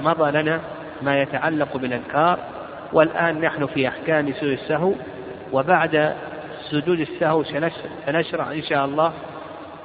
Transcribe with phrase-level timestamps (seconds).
[0.00, 0.60] مضى لنا
[1.02, 2.38] ما يتعلق بالأذكار
[2.92, 4.92] والآن نحن في أحكام سجود السهو
[5.52, 6.14] وبعد
[6.70, 7.44] سجود السهو
[8.06, 9.12] سنشرع إن شاء الله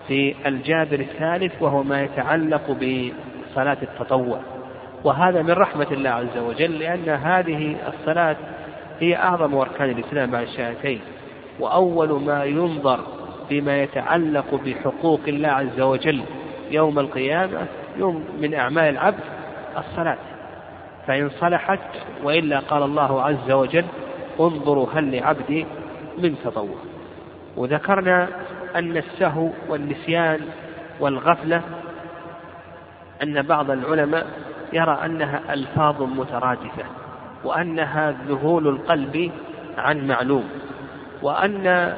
[0.08, 4.40] في الجابر الثالث وهو ما يتعلق بصلاة التطوع.
[5.04, 8.36] وهذا من رحمة الله عز وجل لأن هذه الصلاة
[9.00, 11.00] هي أعظم أركان الإسلام بعد الشهادتين
[11.60, 13.00] وأول ما ينظر
[13.50, 16.22] فيما يتعلق بحقوق الله عز وجل
[16.72, 17.66] يوم القيامة
[17.98, 19.20] يوم من أعمال العبد
[19.78, 20.18] الصلاة.
[21.08, 21.80] فإن صلحت
[22.24, 23.86] وإلا قال الله عز وجل
[24.40, 25.66] انظروا هل لعبدي
[26.18, 26.78] من تطوع.
[27.58, 28.28] وذكرنا
[28.76, 30.40] أن السهو والنسيان
[31.00, 31.62] والغفلة
[33.24, 34.28] أن بعض العلماء
[34.74, 36.84] يرى أنها ألفاظ مترادفة
[37.44, 39.32] وأنها ذهول القلب
[39.78, 40.50] عن معلوم
[41.22, 41.94] وأن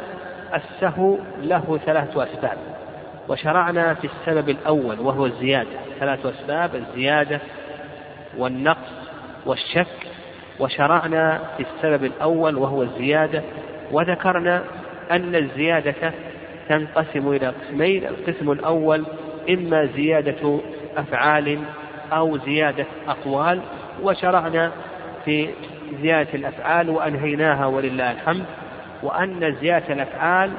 [0.54, 2.58] السهو له ثلاثة أسباب
[3.28, 5.70] وشرعنا في السبب الأول وهو الزيادة.
[6.00, 7.40] ثلاثة أسباب الزيادة
[8.40, 8.90] والنقص
[9.46, 10.08] والشك
[10.60, 13.44] وشرعنا في السبب الأول وهو الزيادة
[13.92, 14.64] وذكرنا
[15.12, 16.14] أن الزيادة
[16.70, 19.06] تنقسم إلى قسمين القسم الأول
[19.50, 20.60] إما زيادة
[20.98, 21.60] أفعال
[22.14, 23.62] أو زيادة أقوال
[24.04, 24.72] وشرعنا
[25.26, 25.50] في
[26.02, 28.46] زيادة الأفعال وأنهيناها ولله الحمد
[29.04, 30.52] وأن زيادة الأفعال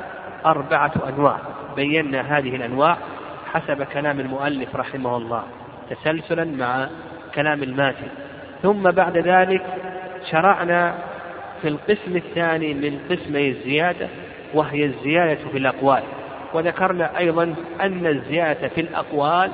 [0.47, 1.39] أربعة أنواع
[1.77, 2.97] بينا هذه الأنواع
[3.53, 5.43] حسب كلام المؤلف رحمه الله
[5.91, 6.89] تسلسلا مع
[7.35, 8.09] كلام الماتن
[8.63, 9.63] ثم بعد ذلك
[10.31, 10.95] شرعنا
[11.63, 14.09] في القسم الثاني من قسمي الزيادة
[14.55, 16.03] وهي الزيادة في الأقوال.
[16.55, 19.51] وذكرنا أيضا أن الزيادة في الأقوال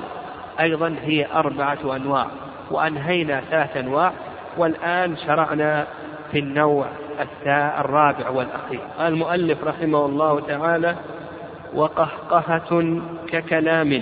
[0.59, 2.27] أيضا هي أربعة أنواع
[2.71, 4.11] وأنهينا ثلاث أنواع
[4.57, 5.87] والآن شرعنا
[6.31, 6.85] في النوع
[7.79, 8.79] الرابع والأخير.
[8.97, 10.95] قال المؤلف رحمه الله تعالى
[11.73, 14.01] وقهقهة ككلام.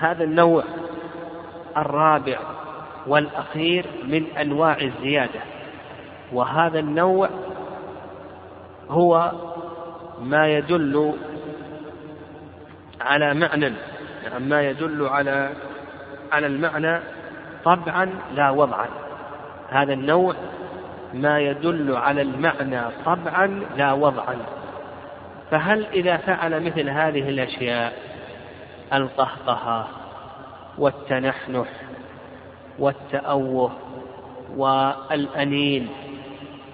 [0.00, 0.64] هذا النوع
[1.80, 2.38] الرابع
[3.06, 5.40] والأخير من أنواع الزيادة.
[6.32, 7.28] وهذا النوع
[8.90, 9.32] هو
[10.20, 11.14] ما يدل
[13.00, 13.72] على معنى
[14.24, 15.50] يعني ما يدل على
[16.32, 17.00] على المعنى
[17.64, 18.86] طبعا لا وضعا.
[19.70, 20.34] هذا النوع
[21.14, 24.36] ما يدل على المعنى طبعا لا وضعا.
[25.50, 27.92] فهل إذا فعل مثل هذه الأشياء
[28.92, 29.88] القهقهة
[30.78, 31.68] والتنحنح
[32.78, 33.72] والتأوه
[34.56, 35.88] والأنين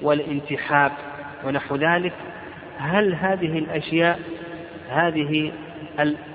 [0.02, 0.92] والانتحاب
[1.44, 2.12] ونحو ذلك.
[2.78, 4.20] هل هذه الأشياء
[4.90, 5.52] هذه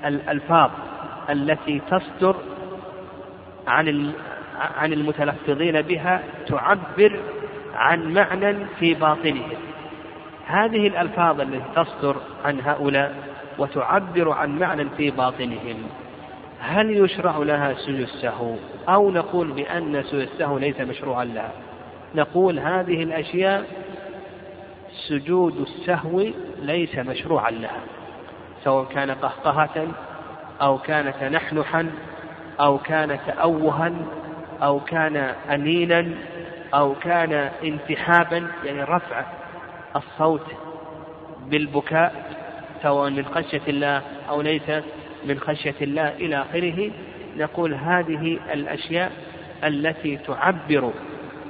[0.06, 0.72] الألفاظ
[1.30, 2.36] التي تصدر
[3.68, 4.14] عن
[4.78, 7.20] عن المتلفظين بها تعبر
[7.76, 9.50] عن معنى في باطنهم
[10.48, 12.16] هذه الألفاظ التي تصدر
[12.46, 13.16] عن هؤلاء
[13.58, 15.84] وتعبر عن معنى في باطنهم.
[16.60, 18.56] هل يشرع لها سجود السهو
[18.90, 21.52] أو نقول بأن سجود السهو ليس مشروعا لها؟
[22.16, 23.66] نقول هذه الأشياء
[25.08, 26.26] سجود السهو
[26.62, 27.82] ليس مشروعا لها
[28.64, 29.88] سواء كان قهقهة
[30.62, 31.90] أو كان تنحنحا
[32.60, 33.92] أو كان تأوها
[34.62, 35.16] أو كان
[35.52, 36.08] أنينا
[36.74, 39.26] أو كان انتحابا يعني رفع
[39.96, 40.46] الصوت
[41.46, 42.38] بالبكاء
[42.84, 44.72] سواء من خشية الله أو ليس
[45.26, 46.92] من خشية الله إلى آخره
[47.38, 49.12] نقول هذه الأشياء
[49.64, 50.92] التي تعبر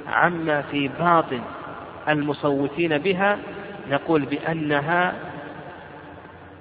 [0.06, 1.40] عما في باطن
[2.08, 3.38] المصوتين بها
[3.90, 5.14] نقول بأنها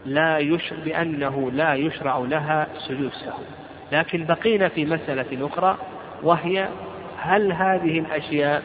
[0.05, 3.43] لا يشرع بأنه لا يشرع لها سجود سهو.
[3.91, 5.77] لكن بقينا في مسألة أخرى
[6.23, 6.67] وهي
[7.17, 8.63] هل هذه الأشياء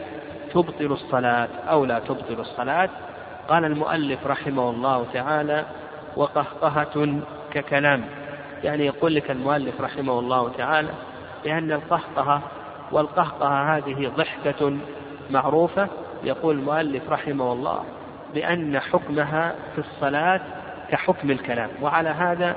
[0.53, 2.89] تبطل الصلاة أو لا تبطل الصلاة؟
[3.47, 5.65] قال المؤلف رحمه الله تعالى
[6.15, 7.19] وقهقهة
[7.51, 8.05] ككلام.
[8.63, 10.89] يعني يقول لك المؤلف رحمه الله تعالى
[11.43, 12.41] بأن القهقهة
[12.91, 14.77] والقهقهة هذه ضحكة
[15.29, 15.87] معروفة.
[16.23, 17.83] يقول المؤلف رحمه الله
[18.33, 20.41] بأن حكمها في الصلاة
[20.89, 21.69] كحكم الكلام.
[21.81, 22.55] وعلى هذا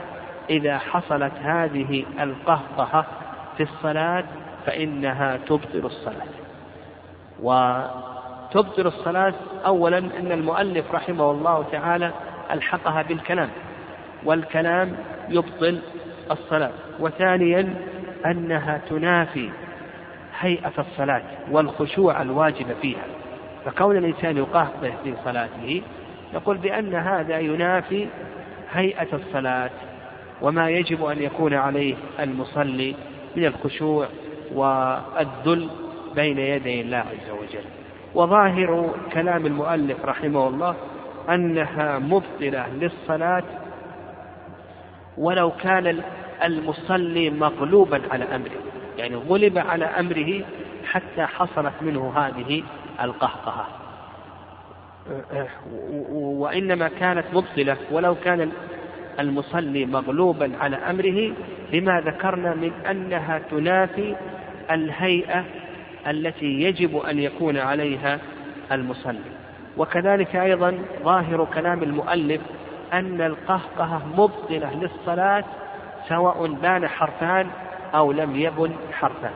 [0.51, 3.07] إذا حصلت هذه القهقهة
[3.57, 4.25] في الصلاة
[4.67, 6.27] فإنها تبطل الصلاة.
[7.43, 9.35] وتبطل الصلاة
[9.67, 12.11] أولا أن المؤلف رحمه الله تعالى
[12.51, 13.49] ألحقها بالكلام.
[14.25, 14.97] والكلام
[15.29, 15.81] يبطل
[16.31, 16.73] الصلاة.
[17.00, 17.75] وثانيا
[18.26, 19.50] أنها تنافي
[20.38, 23.05] هيئة الصلاة والخشوع الواجب فيها.
[23.65, 25.82] فكون الإنسان يقهقه في صلاته
[26.35, 28.06] نقول بأن هذا ينافي
[28.73, 29.70] هيئة الصلاة
[30.43, 32.94] وما يجب أن يكون عليه المصلي
[33.37, 34.06] من الخشوع
[34.55, 35.69] والذل
[36.15, 37.65] بين يدي الله عز وجل.
[38.15, 40.75] وظاهر كلام المؤلف رحمه الله
[41.29, 43.43] أنها مبطلة للصلاة
[45.19, 46.03] ولو كان
[46.44, 48.61] المصلي مغلوبا على أمره.
[48.99, 50.44] يعني غلب على أمره
[50.85, 52.62] حتى حصلت منه هذه
[53.03, 53.67] القهقهة.
[56.12, 57.76] وإنما كانت مبطلة.
[57.91, 58.50] ولو كان
[59.20, 61.32] المصلي مغلوبا على أمره
[61.73, 64.17] لما ذكرنا من أنها تنافي
[64.70, 65.44] الهيئة
[66.06, 68.19] التي يجب أن يكون عليها
[68.73, 69.31] المصلي.
[69.76, 72.41] وكذلك أيضا ظاهر كلام المؤلف
[72.93, 75.44] أن القهقهة مبطلة للصلاة
[76.08, 77.46] سواء بان حرفان
[77.94, 79.32] أو لم يبن حرفان.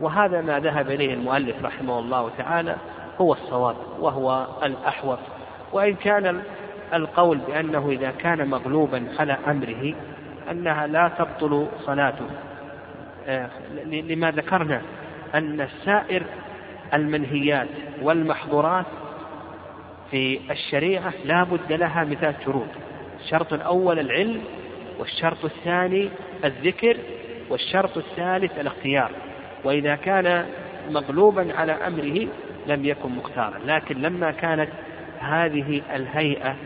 [0.00, 2.76] وهذا ما ذهب إليه المؤلف رحمه الله تعالى
[3.20, 5.18] هو الصواب وهو الأحوط
[5.72, 6.42] وإن كان
[6.94, 9.94] القول بأنه إذا كان مغلوبا على أمره
[10.50, 12.26] أنها لا تبطل صلاته.
[13.26, 13.48] آه،
[13.84, 14.80] لما ذكرنا
[15.34, 16.22] أن سائر
[16.94, 17.68] المنهيات
[18.02, 18.86] والمحظورات
[20.10, 22.68] في الشريعة لا بد لها من ثلاث شروط.
[23.24, 24.40] الشرط الأول العلم
[24.98, 26.08] والشرط الثاني
[26.44, 26.96] الذكر
[27.50, 29.10] والشرط الثالث الاختيار.
[29.64, 30.46] وإذا كان
[30.90, 32.28] مغلوبا على أمره
[32.66, 33.58] لم يكن مختارا.
[33.66, 34.68] لكن لما كانت
[35.18, 36.56] هذه الهيئة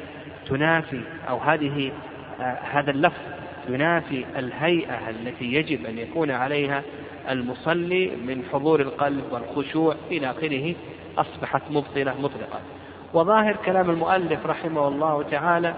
[0.49, 1.93] تنافي أو هذه
[2.41, 3.21] آه هذا اللفظ
[3.69, 6.83] ينافي الهيئة التي يجب أن يكون عليها
[7.31, 10.75] المصلي من حضور القلب والخشوع إلى آخره
[11.19, 12.61] أصبحت مبطلة مطلقة
[13.15, 15.75] وظاهر كلام المؤلف رحمه الله تعالى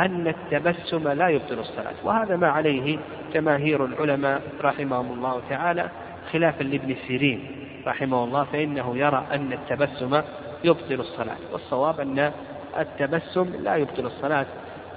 [0.00, 2.98] أن التبسم لا يبطل الصلاة وهذا ما عليه
[3.34, 5.88] جماهير العلماء رحمهم الله تعالى
[6.32, 7.46] خلافا لابن سيرين
[7.86, 10.22] رحمه الله فإنه يرى أن التبسم
[10.64, 12.32] يبطل الصلاة والصواب أن
[12.78, 14.46] التبسم لا يبطل الصلاة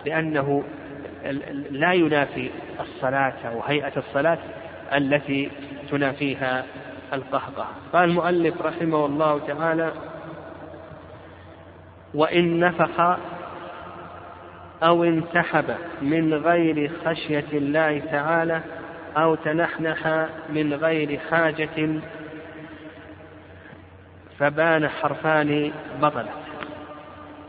[0.06, 0.64] لأنه
[1.72, 2.50] لا ينافي
[2.80, 4.38] الصلاة أو هيئة الصلاة
[4.94, 5.52] التي
[5.92, 6.66] تنافيها
[7.14, 7.68] القهقه.
[7.94, 9.92] قال المؤلف رحمه الله تعالى
[12.15, 13.17] وإن نفخ
[14.83, 18.62] أو انسحب من غير خشية الله تعالى
[19.17, 22.00] أو تنحنح من غير حاجة
[24.39, 25.71] فبان حرفان
[26.01, 26.29] بطلت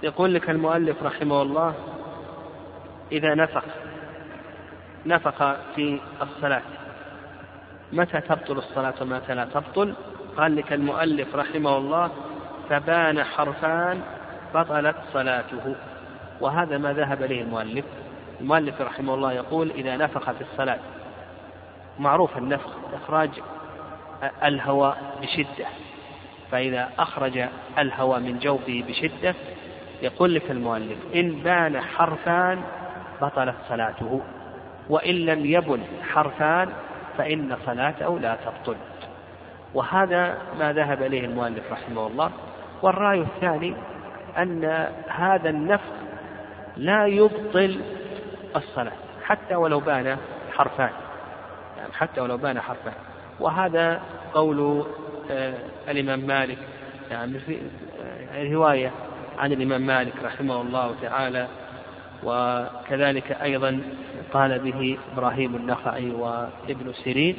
[0.02, 1.74] يقول لك المؤلف رحمه الله
[3.12, 3.64] إذا نفخ
[5.06, 6.62] نفخ في الصلاة.
[7.92, 9.94] متى تبطل الصلاة ومتى لا تبطل؟
[10.36, 12.10] قال لك المؤلف رحمه الله
[12.68, 14.00] فبان حرفان
[14.54, 15.74] بطلت صلاته.
[16.40, 17.84] وهذا ما ذهب إليه المؤلف.
[18.40, 20.78] المؤلف رحمه الله يقول إذا نفخ في الصلاة
[21.98, 23.30] معروف النفخ إخراج
[24.44, 25.66] الهواء بشدة.
[26.50, 27.44] فإذا أخرج
[27.78, 29.34] الهواء من جوفه بشدة
[30.02, 32.62] يقول لك المؤلف إن بان حرفان
[33.22, 34.20] بطلت صلاته.
[34.88, 35.80] وإن لم يبن
[36.12, 36.68] حرفان
[37.18, 38.76] فإن صلاته لا تبطل.
[39.74, 42.30] وهذا ما ذهب إليه المؤلف رحمه الله.
[42.82, 43.74] والرأي الثاني
[44.38, 45.92] أن هذا النفخ
[46.76, 47.80] لا يبطل
[48.56, 48.92] الصلاة
[49.24, 50.16] حتى ولو بان
[50.56, 50.90] حرفان.
[51.78, 52.92] يعني حتى ولو بان حرفان.
[53.40, 54.00] وهذا
[54.34, 54.86] قول
[55.30, 55.54] آه
[55.88, 56.58] الإمام مالك.
[57.10, 57.58] يعني في
[58.34, 58.90] آه رواية
[59.38, 61.48] عن الإمام مالك رحمه الله تعالى.
[62.24, 63.80] وكذلك أيضا
[64.32, 67.36] قال به إبراهيم النخعي وابن سيرين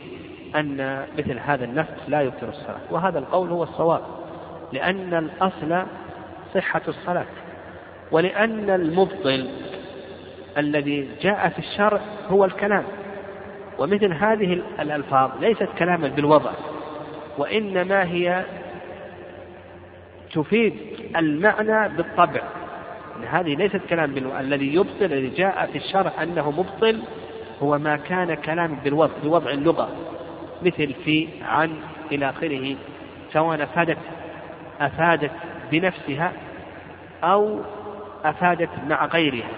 [0.55, 2.79] أن مثل هذا النفس لا يبطل الصلاة.
[2.91, 4.01] وهذا القول هو الصواب
[4.73, 5.85] لأن الأصل
[6.53, 7.25] صحة الصلاة.
[8.11, 9.49] ولأن المبطل
[10.57, 12.83] الذي جاء في الشرع هو الكلام.
[13.79, 16.51] ومثل هذه الألفاظ ليست كلاما بالوضع
[17.37, 18.45] وإنما هي
[20.33, 20.73] تفيد
[21.15, 22.41] المعنى بالطبع.
[23.29, 24.37] هذه ليست كلام بالو...
[24.39, 27.01] الذي يبطل الذي جاء في الشرع أنه مبطل
[27.63, 29.89] هو ما كان كلام بالوضع بوضع اللغة.
[30.61, 31.71] مثل في عن
[32.11, 32.75] إلى آخره
[33.33, 33.97] سواء أفادت
[34.81, 35.31] أفادت
[35.71, 36.31] بنفسها
[37.23, 37.59] أو
[38.25, 39.49] أفادت مع غيرها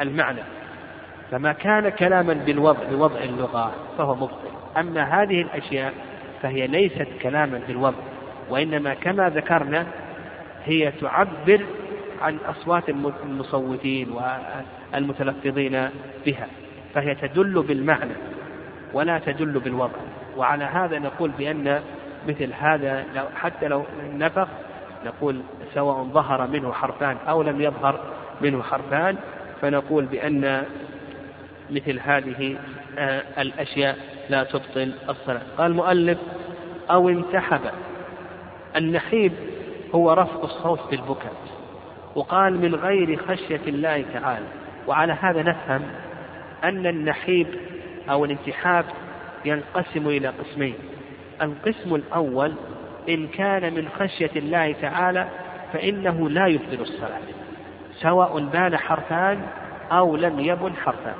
[0.00, 0.40] المعنى.
[1.30, 4.50] فما كان كلاما بالوضع بوضع اللغة فهو مبطل.
[4.76, 5.92] أما هذه الأشياء
[6.42, 7.98] فهي ليست كلاما بالوضع
[8.50, 9.86] وإنما كما ذكرنا
[10.64, 11.60] هي تعبر
[12.22, 12.88] عن أصوات
[13.24, 14.08] المصوتين
[14.92, 15.88] والمتلفظين
[16.26, 16.46] بها
[16.94, 18.14] فهي تدل بالمعنى
[18.92, 19.98] ولا تدل بالوضع.
[20.36, 21.80] وعلى هذا نقول بأن
[22.28, 24.48] مثل هذا لو حتى لو نفخ
[25.04, 25.40] نقول
[25.74, 28.00] سواء ظهر منه حرفان أو لم يظهر
[28.40, 29.16] منه حرفان
[29.60, 30.64] فنقول بأن
[31.70, 32.56] مثل هذه
[32.98, 35.42] آه، الأشياء لا تبطل الصلاة.
[35.58, 36.18] قال المؤلف
[36.90, 37.60] أو انتحب.
[38.76, 39.32] النحيب
[39.94, 41.34] هو رفع الصوت بالبكاء
[42.14, 44.46] وقال من غير خشية الله تعالى.
[44.86, 45.82] وعلى هذا نفهم
[46.64, 47.46] أن النحيب
[48.10, 48.84] أو الانتحاب
[49.44, 50.74] ينقسم إلى قسمين.
[51.42, 52.54] القسم الأول
[53.08, 55.28] إن كان من خشية الله تعالى
[55.72, 57.20] فإنه لا يبطل الصلاة
[57.94, 59.40] سواء بان حرفان
[59.92, 61.14] أو لم يبن حرفان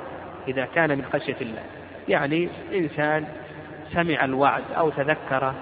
[0.47, 1.63] إذا كان من خشية الله.
[2.07, 3.25] يعني إنسان
[3.93, 5.53] سمع الوعد أو تذكر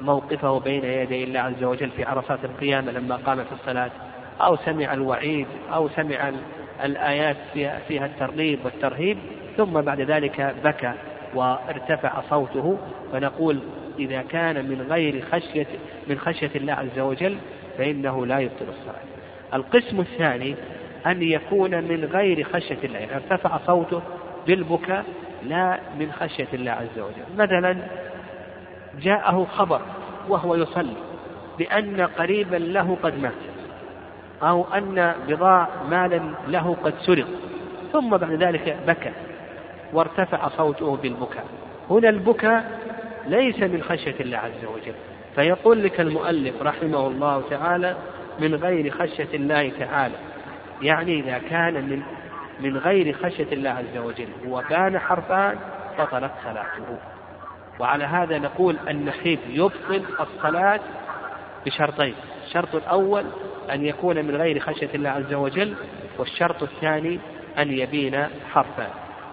[0.00, 3.90] موقفه بين يدي الله عز وجل في عرصات القيامة لما قام في الصلاة
[4.40, 6.32] أو سمع الوعيد أو سمع
[6.84, 7.36] الآيات
[7.88, 9.18] فيها الترغيب والترهيب
[9.56, 10.92] ثم بعد ذلك بكى
[11.34, 12.78] وارتفع صوته
[13.12, 13.58] فنقول
[13.98, 15.66] إذا كان من غير خشية
[16.08, 17.36] من خشية الله عز وجل
[17.78, 19.02] فإنه لا يبطل الصلاة.
[19.54, 20.54] القسم الثاني
[21.06, 24.02] أن يكون من غير خشية الله، يعني ارتفع صوته
[24.46, 25.04] بالبكاء
[25.46, 27.36] لا من خشية الله عز وجل.
[27.38, 27.76] مثلا
[29.02, 29.80] جاءه خبر
[30.28, 30.96] وهو يصلي
[31.58, 33.32] بأن قريبا له قد مات
[34.42, 37.26] أو أن بضاع مالا له قد سرق
[37.92, 39.12] ثم بعد ذلك بكى
[39.92, 41.44] وارتفع صوته بالبكاء
[41.90, 42.80] هنا البكاء
[43.28, 44.94] ليس من خشية الله عز وجل.
[45.34, 47.96] فيقول لك المؤلف رحمه الله تعالى
[48.40, 50.14] من غير خشية الله تعالى.
[50.82, 52.02] يعني إذا كان من
[52.60, 55.58] من غير خشية الله عز وجل وكان حرفان
[55.98, 56.98] بطلت صلاته.
[57.80, 60.80] وعلى هذا نقول النحيب يبطل الصلاة
[61.66, 62.14] بشرطين
[62.46, 63.24] الشرط الأول
[63.72, 65.74] أن يكون من غير خشية الله عز وجل
[66.18, 67.18] والشرط الثاني
[67.58, 68.90] أن يبين حرفان.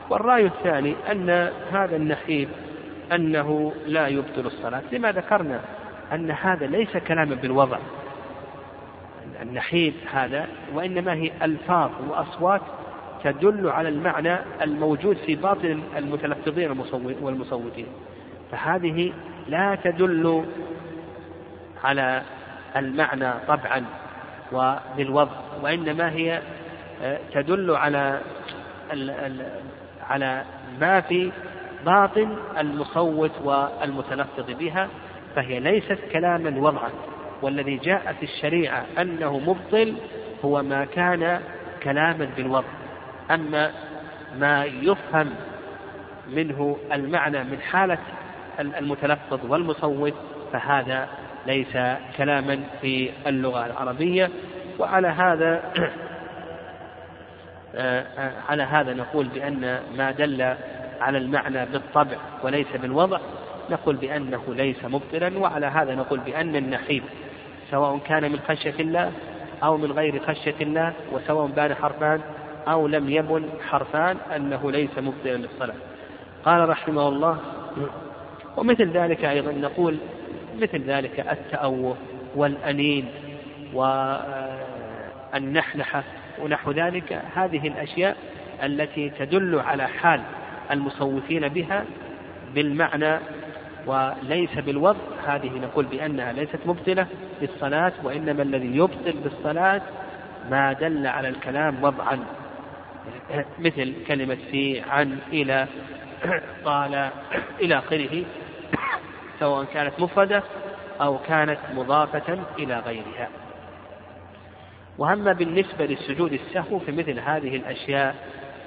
[0.09, 1.29] والرأي الثاني أن
[1.71, 2.49] هذا النحيب
[3.11, 4.81] أنه لا يبطل الصلاة.
[4.91, 5.59] لما ذكرنا
[6.13, 7.77] أن هذا ليس كلاما بالوضع
[9.41, 12.61] النحيب هذا وإنما هي ألفاظ وأصوات
[13.23, 16.83] تدل على المعنى الموجود في باطن المتلفظين
[17.21, 17.87] والمصوتين.
[18.51, 19.13] فهذه
[19.47, 20.45] لا تدل
[21.83, 22.21] على
[22.75, 23.85] المعنى طبعا
[24.51, 25.31] وبالوضع
[25.61, 26.41] وإنما هي
[27.01, 28.19] آه، تدل على
[30.09, 30.43] على
[30.81, 31.31] ما في
[31.85, 34.87] باطن المصوت والمتلفظ بها
[35.35, 36.89] فهي ليست كلاما وضعا
[37.41, 39.95] والذي جاء في الشريعة أنه مبطل
[40.45, 41.39] هو ما كان
[41.83, 42.67] كلاما بالوضع.
[43.31, 43.71] أما
[44.39, 45.29] ما يفهم
[46.29, 47.97] منه المعنى من حالة
[48.59, 50.13] المتلفظ والمصوت
[50.53, 51.07] فهذا
[51.47, 51.77] ليس
[52.17, 54.29] كلاما في اللغة العربية.
[54.79, 55.63] وعلى هذا
[58.49, 60.55] على هذا نقول بأن ما دل
[61.03, 63.19] على المعنى بالطبع وليس بالوضع
[63.69, 67.03] نقول بأنه ليس مبطلا وعلى هذا نقول بأن النحيب
[67.71, 69.11] سواء كان من خشية الله
[69.63, 72.21] أو من غير خشية الله وسواء بان حرفان
[72.67, 75.75] أو لم يبن حرفان أنه ليس مبطلا للصلاة.
[76.45, 77.37] قال رحمه الله
[78.57, 79.97] ومثل ذلك أيضا نقول
[80.61, 81.97] مثل ذلك التأوه
[82.35, 83.05] والأنين
[85.33, 86.03] والنحنحة
[86.41, 88.17] ونحو ذلك هذه الأشياء
[88.63, 90.21] التي تدل على حال
[90.73, 91.85] المصوفين بها
[92.55, 93.19] بالمعنى
[93.85, 94.99] وليس بالوضع.
[95.25, 97.07] هذه نقول بأنها ليست مبطلة
[97.41, 99.81] بالصلاة وإنما الذي يبطل بالصلاة
[100.49, 102.19] ما دل على الكلام وضعا.
[103.65, 105.67] مثل كلمة في عن إلى
[106.65, 107.09] قال
[107.61, 108.25] إلى آخره.
[109.39, 110.43] سواء كانت مفردة
[111.01, 113.29] أو كانت مضافة إلى غيرها.
[114.97, 118.15] وأما بالنسبة للسجود السهو فمثل هذه الأشياء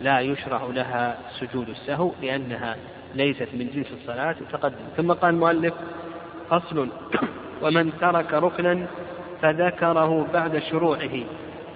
[0.00, 2.76] لا يشرع لها سجود السهو لأنها
[3.14, 4.84] ليست من جنس الصلاة وتقدم.
[4.96, 5.74] ثم قال المؤلف
[6.50, 6.88] فصل
[7.62, 8.86] ومن ترك ركنا
[9.42, 11.24] فذكره بعد شروعه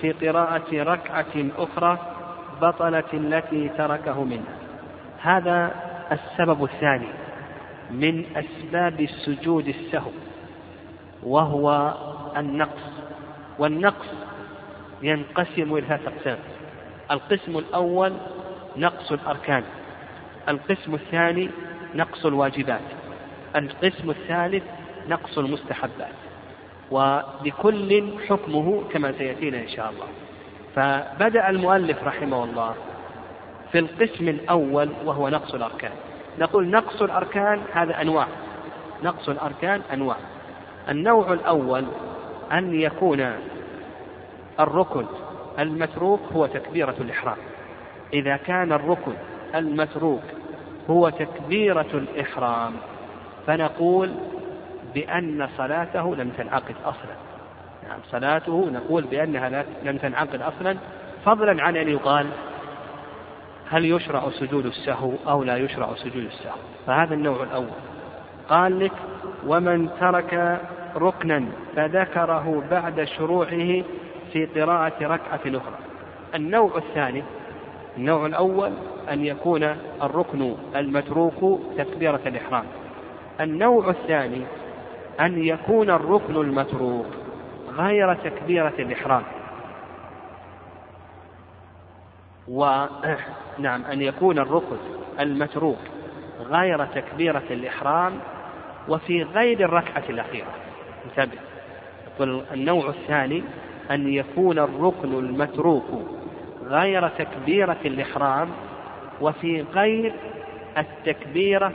[0.00, 1.98] في قراءة ركعة أخرى
[2.62, 4.54] بطلت التي تركه منها.
[5.18, 5.74] هذا
[6.12, 7.08] السبب الثاني
[7.90, 10.10] من أسباب السجود السهو
[11.22, 11.94] وهو
[12.36, 12.82] النقص.
[13.58, 14.08] والنقص
[15.02, 16.38] ينقسم إلى ثلاثة أقسام.
[17.10, 18.12] القسم الأول
[18.76, 19.62] نقص الأركان
[20.48, 21.50] القسم الثاني
[21.94, 22.80] نقص الواجبات
[23.56, 24.62] القسم الثالث
[25.08, 26.12] نقص المستحبات
[26.90, 30.06] ولكل حكمه كما سيأتينا إن شاء الله.
[30.74, 32.74] فبدأ المؤلف رحمه الله
[33.72, 35.92] في القسم الأول وهو نقص الأركان.
[36.38, 38.26] نقول نقص الأركان هذا أنواع
[39.02, 40.16] نقص الأركان أنواع.
[40.88, 41.84] النوع الأول
[42.52, 43.32] أن يكون
[44.60, 45.06] الركن
[45.58, 47.36] المتروك هو تكبيرة الإحرام.
[48.12, 49.12] إذا كان الركن
[49.54, 50.22] المتروك
[50.90, 52.72] هو تكبيرة الإحرام
[53.46, 54.10] فنقول
[54.94, 57.14] بأن صلاته لم تنعقد أصلا.
[57.88, 60.76] يعني صلاته نقول بأنها لم تنعقد أصلا.
[61.24, 62.26] فضلا عن أن يقال
[63.70, 67.70] هل يشرع سجود السهو أو لا يشرع سجود السهو؟ فهذا النوع الأول.
[68.48, 68.92] قال لك
[69.46, 70.60] ومن ترك
[70.96, 71.44] ركنا
[71.76, 73.82] فذكره بعد شروعه
[74.32, 75.78] في قراءة ركعة أخرى.
[76.34, 77.22] النوع الثاني
[77.96, 78.72] النوع الأول
[79.10, 79.62] أن يكون
[80.02, 82.64] الركن المتروك تكبيرة الإحرام.
[83.40, 84.42] النوع الثاني
[85.20, 87.06] أن يكون الركن المتروك
[87.76, 89.22] غير تكبيرة الإحرام.
[92.48, 94.76] ونعم أن يكون الركن
[95.20, 95.78] المتروك
[96.40, 98.12] غير تكبيرة الإحرام
[98.88, 100.54] وفي غير الركعة الأخيرة.
[101.06, 101.38] انتبه.
[102.52, 103.42] النوع الثاني
[103.90, 105.84] أن يكون الركن المتروك
[106.64, 108.48] غير تكبيرة الإحرام
[109.20, 110.14] وفي غير
[110.78, 111.72] التكبيرة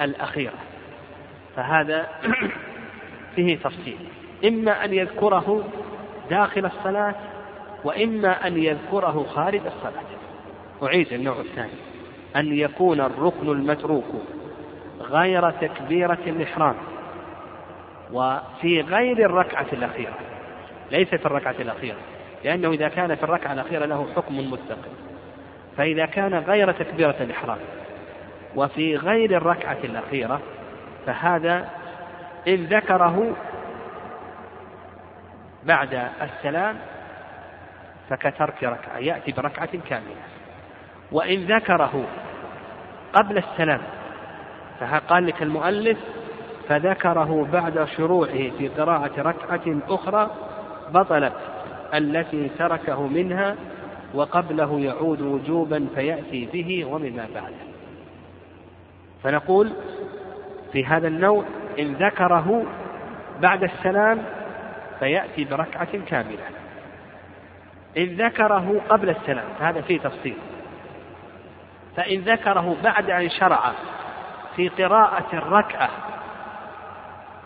[0.00, 0.58] الأخيرة.
[1.56, 2.08] فهذا
[3.36, 3.98] فيه تفصيل.
[4.44, 5.64] إما أن يذكره
[6.30, 7.14] داخل الصلاة
[7.84, 10.04] وإما أن يذكره خارج الصلاة.
[10.82, 11.70] أعيد النوع الثاني.
[12.36, 14.04] أن يكون الركن المتروك
[15.00, 16.74] غير تكبيرة الإحرام
[18.12, 20.29] وفي غير الركعة الأخيرة.
[20.90, 21.98] ليس في الركعة الأخيرة.
[22.44, 24.90] لأنه إذا كان في الركعة الأخيرة له حكم مستقل.
[25.76, 27.58] فإذا كان غير تكبيرة الإحرام
[28.56, 30.40] وفي غير الركعة الأخيرة
[31.06, 31.68] فهذا
[32.48, 33.36] إن ذكره
[35.64, 36.76] بعد السلام
[38.10, 40.16] فكترك ركعة يأتي بركعة كاملة.
[41.12, 42.04] وإن ذكره
[43.12, 43.80] قبل السلام
[44.80, 45.98] فقال لك المؤلف
[46.68, 50.30] فذكره بعد شروعه في قراءة ركعة أخرى
[50.92, 51.32] بطلت
[51.94, 53.56] التي تركه منها
[54.14, 57.70] وقبله يعود وجوبا فيأتي به ومما بعده.
[59.22, 59.72] فنقول
[60.72, 61.44] في هذا النوع
[61.78, 62.64] إن ذكره
[63.40, 64.22] بعد السلام
[64.98, 66.44] فيأتي بركعة كاملة.
[67.98, 70.36] إن ذكره قبل السلام فهذا فيه تفصيل.
[71.96, 73.72] فإن ذكره بعد أن شرع
[74.56, 75.88] في قراءة الركعة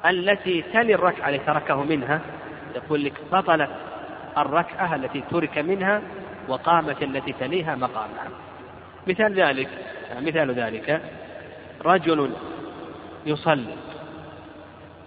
[0.07, 2.21] التي تلي الركعة التي تركه منها
[2.75, 3.71] يقول لك بطلت
[4.39, 6.03] الركعة التي ترك منها
[6.49, 8.29] وقامت التي تليها مقامها.
[9.07, 9.69] مثال ذلك
[10.21, 11.01] مثال ذلك
[11.85, 12.33] رجل
[13.27, 13.77] يصلي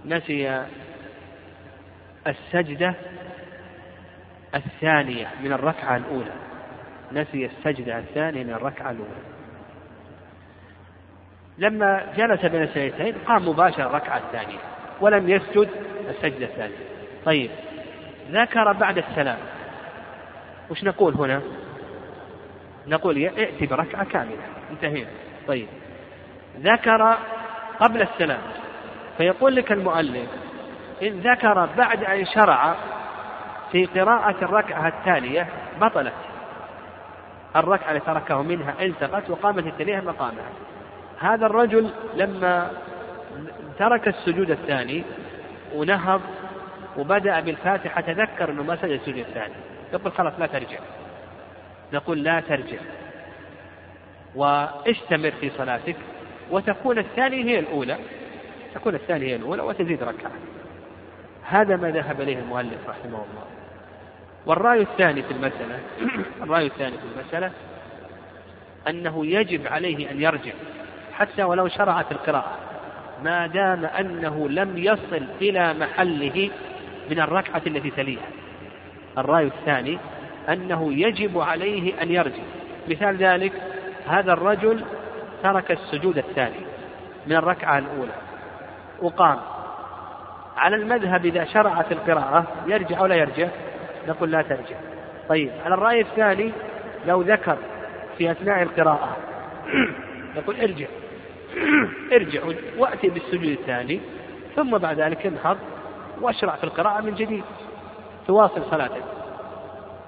[0.05, 0.65] نسي
[2.27, 2.93] السجدة
[4.55, 6.33] الثانية من الركعة الأولى.
[7.11, 9.21] نسي السجدة الثانية من الركعة الأولى.
[11.57, 14.59] لما جلس بين السجدتين قام مباشرة الركعة الثانية
[15.01, 15.69] ولم يسجد
[16.09, 16.96] السجدة الثانية.
[17.25, 17.49] طيب.
[18.31, 19.37] ذكر بعد السلام.
[20.69, 21.41] وش نقول هنا؟
[22.87, 24.37] نقول ائت بركعة كاملة.
[24.71, 25.09] انتهينا.
[25.47, 25.67] طيب.
[26.59, 27.17] ذكر
[27.79, 28.41] قبل السلام.
[29.17, 30.29] فيقول لك المؤلف
[31.03, 32.75] إن ذكر بعد أن شرع
[33.71, 35.47] في قراءة الركعة التالية
[35.81, 36.13] بطلت.
[37.55, 40.49] الركعة التي تركه منها التقت وقامت التالية مقامها.
[41.19, 42.71] هذا الرجل لما
[43.79, 45.03] ترك السجود الثاني
[45.75, 46.21] ونهض
[46.97, 49.53] وبدأ بالفاتحة تذكر أنه ما سجد السجود الثاني.
[49.93, 50.79] يقول خلاص لا ترجع.
[51.93, 52.77] نقول لا ترجع.
[54.35, 55.95] واستمر في صلاتك
[56.51, 57.97] وتكون الثانية هي الأولى.
[58.75, 60.31] تكون الثانية هي الأولى وتزيد ركعة.
[61.43, 63.45] هذا ما ذهب إليه المؤلف رحمه الله.
[64.45, 65.79] والرأي الثاني في المسألة
[66.43, 67.51] الرأي الثاني في المسألة
[68.89, 70.51] أنه يجب عليه أن يرجع
[71.13, 72.57] حتى ولو شرع في القراءة.
[73.23, 76.49] ما دام أنه لم يصل إلى محله
[77.09, 78.27] من الركعة التي تليها.
[79.17, 79.97] الرأي الثاني
[80.49, 82.43] أنه يجب عليه أن يرجع.
[82.89, 83.51] مثال ذلك
[84.07, 84.81] هذا الرجل
[85.43, 86.59] ترك السجود الثاني
[87.27, 88.13] من الركعة الأولى.
[89.01, 89.39] وقام.
[90.57, 93.47] على المذهب إذا شرع في القراءة يرجع ولا يرجع؟
[94.07, 94.75] نقول لا ترجع.
[95.29, 96.51] طيب على الرأي الثاني
[97.07, 97.57] لو ذكر
[98.17, 99.17] في أثناء القراءة
[100.37, 100.87] نقول ارجع.
[102.13, 102.41] ارجع
[102.77, 103.99] وأتي بالسجود الثاني
[104.55, 105.57] ثم بعد ذلك انهض
[106.21, 107.43] واشرع في القراءة من جديد.
[108.27, 109.03] تواصل صلاتك.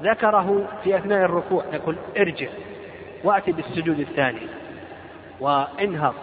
[0.01, 2.47] ذكره في أثناء الركوع نقول ارجع
[3.23, 4.47] وأتي بالسجود الثاني.
[5.39, 6.13] وانهض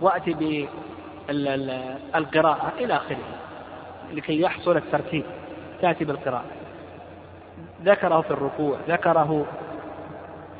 [0.00, 0.62] وأتي
[1.28, 3.18] بالقراءة إلى آخره
[4.12, 5.24] لكي يحصل الترتيب
[5.80, 6.44] تأتي بالقراءة.
[7.84, 9.46] ذكره في الركوع ذكره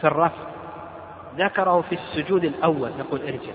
[0.01, 0.43] في الرفع
[1.37, 3.53] ذكره في السجود الأول نقول ارجع.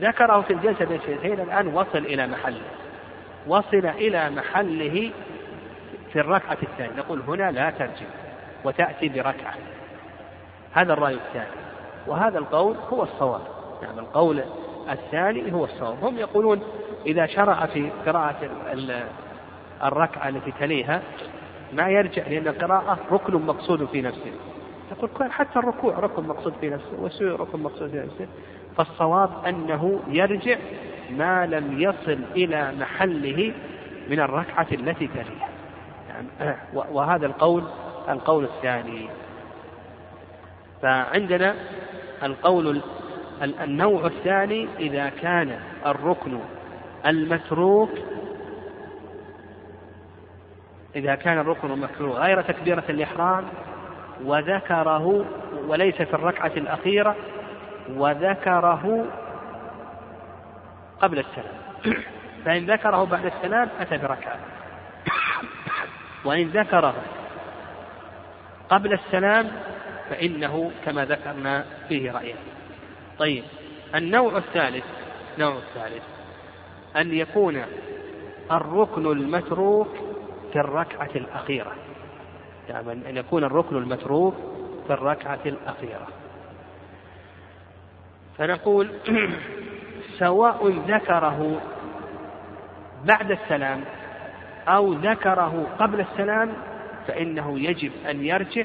[0.00, 0.84] ذكره في الجلسة
[1.22, 2.60] بين الآن وصل إلى محله.
[3.46, 5.10] وصل إلى محله
[6.12, 6.96] في الركعة الثانية.
[6.96, 8.06] نقول هنا لا ترجع
[8.64, 9.54] وتأتي بركعة.
[10.72, 11.50] هذا الرأي الثاني.
[12.06, 13.40] وهذا القول هو الصواب.
[13.82, 14.44] نعم القول
[14.90, 16.04] الثاني هو الصواب.
[16.04, 16.62] هم يقولون
[17.06, 18.36] إذا شرع في قراءة
[19.84, 21.02] الركعة التي تليها
[21.72, 24.32] ما يرجع لأن القراءة ركن مقصود في نفسه.
[24.92, 28.26] يقول حتى الركوع ركن مقصود في نفسه والسجود ركن مقصود في نفسه.
[28.76, 30.56] فالصواب أنه يرجع
[31.10, 33.52] ما لم يصل إلى محله
[34.10, 35.48] من الركعة التي تليها.
[36.08, 37.64] يعني وهذا القول
[38.08, 39.08] القول الثاني.
[40.82, 41.54] فعندنا
[42.22, 42.80] القول
[43.42, 46.38] النوع الثاني إذا كان الركن
[47.06, 47.90] المتروك
[50.96, 53.44] إذا كان الركن المتروك غير تكبيرة الإحرام
[54.24, 55.24] وذكره
[55.66, 57.16] وليس في الركعة الأخيرة
[57.90, 59.06] وذكره
[61.00, 61.54] قبل السلام.
[62.44, 64.36] فإن ذكره بعد السلام أتى بركعة.
[66.24, 66.94] وإن ذكره
[68.68, 69.50] قبل السلام
[70.10, 72.38] فإنه كما ذكرنا فيه رأيان
[73.18, 73.44] طيب
[73.94, 74.84] النوع الثالث
[75.34, 76.02] النوع الثالث
[76.96, 77.62] أن يكون
[78.52, 79.88] الركن المتروك
[80.52, 81.72] في الركعة الأخيرة.
[82.68, 84.34] يعني أن يكون الركن المتروك
[84.86, 86.06] في الركعة الأخيرة.
[88.38, 88.90] فنقول
[90.18, 91.60] سواء ذكره
[93.04, 93.80] بعد السلام
[94.68, 96.52] أو ذكره قبل السلام
[97.06, 98.64] فإنه يجب أن يرجع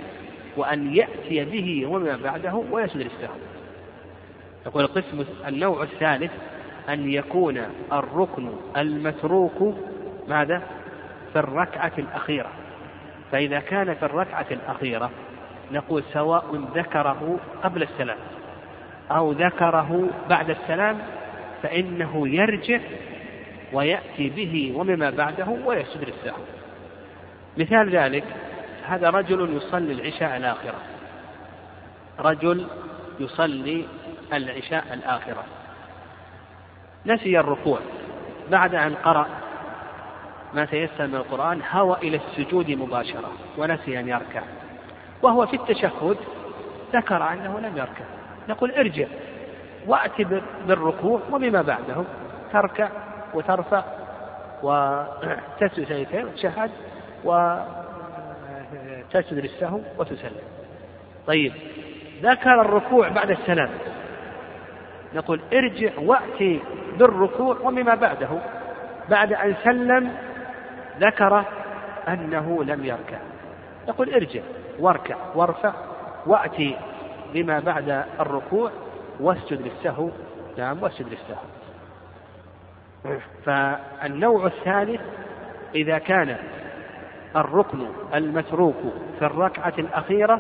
[0.58, 3.36] وأن يأتي به وما بعده ويسجد السهو
[4.66, 6.32] يقول القسم النوع الثالث
[6.90, 9.76] أن يكون الركن المتروك
[10.28, 10.64] ماذا؟
[11.34, 12.50] في الركعة الأخيرة.
[13.32, 15.12] فإذا كان في الركعة الأخيرة
[15.72, 18.18] نقول سواء ذكره قبل السلام
[19.12, 21.00] أو ذكره بعد السلام
[21.64, 22.80] فإنه يرجع
[23.74, 26.42] ويأتي به ومما بعده ويسجد للسهو
[27.58, 28.24] مثال ذلك
[28.90, 30.82] هذا رجل يصلي العشاء الآخرة.
[32.20, 32.68] رجل
[33.20, 33.86] يصلي
[34.34, 35.44] العشاء الآخرة.
[37.06, 37.80] نسي الركوع.
[38.52, 39.28] بعد أن قرأ
[40.54, 44.42] ما تيسر من القرآن هوى إلى السجود مباشرة ونسي أن يركع.
[45.22, 46.18] وهو في التشهد
[46.94, 48.06] ذكر أنه لم يركع.
[48.50, 49.08] نقول ارجع
[49.88, 50.22] وأت
[50.68, 52.04] بالركوع وبما بعده.
[52.54, 52.90] تركع
[53.34, 53.84] وترفع
[54.64, 56.72] وتسجد سجدتين وتشهد
[57.24, 57.74] وتسجد
[59.34, 60.42] للسهو وتسلم.
[61.28, 61.54] طيب
[62.24, 63.70] ذكر الركوع بعد السلام.
[65.16, 66.60] نقول ارجع وأتي
[67.00, 68.30] بالركوع ومما بعده.
[69.10, 70.12] بعد أن سلم
[71.00, 71.44] ذكر
[72.08, 73.18] أنه لم يركع.
[73.88, 74.42] نقول ارجع
[74.80, 75.74] واركع وارفع
[76.26, 76.76] وأتي
[77.34, 78.72] بما بعد الركوع
[79.20, 80.10] واسجد للسهو.
[80.58, 81.44] نعم واسجد للسهو.
[83.46, 85.02] فالنوع الثالث
[85.76, 86.38] إذا كان
[87.36, 87.80] الركن
[88.14, 88.76] المتروك
[89.20, 90.40] في الركعة الأخيرة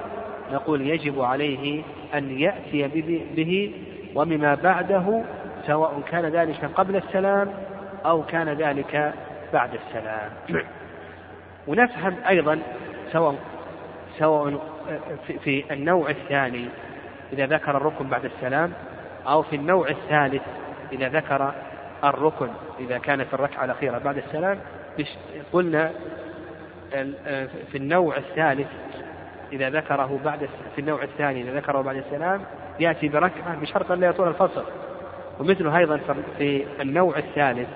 [0.52, 2.88] نقول يجب عليه أن يأتي
[3.36, 3.74] به
[4.16, 5.24] ومما بعده
[5.68, 7.54] سواء كان ذلك قبل السلام
[8.06, 9.14] أو كان ذلك
[9.54, 10.30] بعد السلام.
[11.68, 12.60] ونفهم أيضا
[13.12, 13.36] سواء
[14.18, 14.60] سواء
[15.44, 16.70] في النوع الثاني
[17.34, 18.74] إذا ذكر الركن بعد السلام
[19.28, 20.42] أو في النوع الثالث
[20.92, 21.54] إذا ذكر
[22.04, 24.60] الركن إذا كان في الركعة الأخيرة بعد السلام
[25.54, 25.92] قلنا
[27.72, 28.68] في النوع الثالث
[29.52, 32.42] إذا ذكره بعد في النوع الثاني إذا ذكره بعد السلام
[32.80, 34.64] يأتي بركعة بشرط أن لا يطول الفصل.
[35.40, 36.00] ومثله أيضا
[36.38, 37.68] في النوع الثالث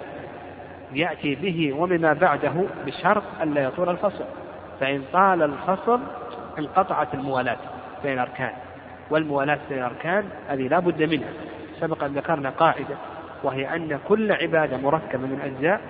[0.96, 2.54] يأتي به ومما بعده
[2.86, 4.26] بشرط أن لا يطول الفصل.
[4.80, 6.00] فإن طال الفصل
[6.60, 7.58] انقطعت الموالاة
[8.04, 8.52] بين الأركان
[9.10, 11.30] والموالاة بين الأركان هذه لا بد منها.
[11.80, 12.96] سبق أن ذكرنا قاعدة
[13.44, 15.82] وهي أن كل عبادة مركبة من أجزاء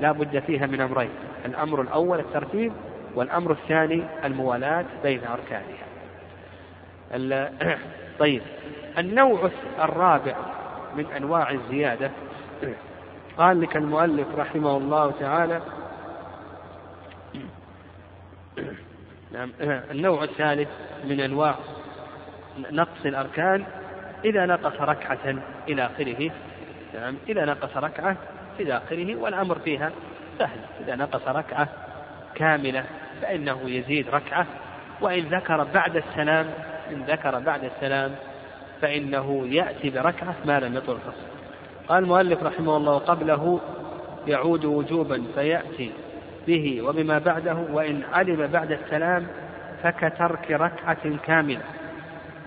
[0.00, 1.10] لا بد فيها من أمرين.
[1.44, 2.72] الأمر الأول الترتيب
[3.14, 5.82] والأمر الثاني الموالاة بين أركانها.
[8.18, 8.42] طيب.
[8.98, 10.34] النوع الرابع
[10.96, 12.10] من أنواع الزيادة
[13.38, 15.62] قال لك المؤلف رحمه الله تعالى
[19.32, 19.50] نعم.
[19.90, 20.68] النوع الثالث
[21.04, 21.54] من أنواع
[22.70, 23.64] نقص الأركان
[24.24, 26.30] إذا نقص ركعة إلى آخره
[26.94, 27.16] نعم.
[27.28, 28.16] إذا نقص ركعة
[28.60, 29.92] إلى آخره والأمر فيها
[30.38, 30.58] سهل.
[30.80, 31.68] إذا نقص ركعة
[32.34, 32.84] كاملة
[33.22, 34.46] فإنه يزيد ركعة
[35.00, 36.46] وإن ذكر بعد السلام
[36.90, 38.14] إن ذكر بعد السلام
[38.80, 41.31] فإنه يأتي بركعة ما لم يطل الفصل
[41.92, 43.60] قال المؤلف رحمه الله قبله
[44.26, 45.92] يعود وجوبا فيأتي
[46.46, 49.26] به وبما بعده وإن علم بعد السلام
[49.82, 51.62] فكترك ركعة كاملة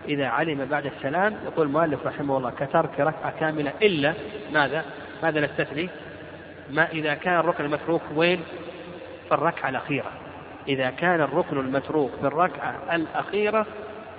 [0.08, 4.14] إذا علم بعد السلام يقول المؤلف رحمه الله كترك ركعة كاملة إلا
[4.54, 4.86] ماذا؟
[5.24, 5.90] ماذا نستثني؟
[6.70, 8.40] ما إذا كان الركن المتروك وين؟
[9.30, 10.12] في الركعة الأخيرة
[10.68, 13.66] إذا كان الركن المتروك في الركعة الأخيرة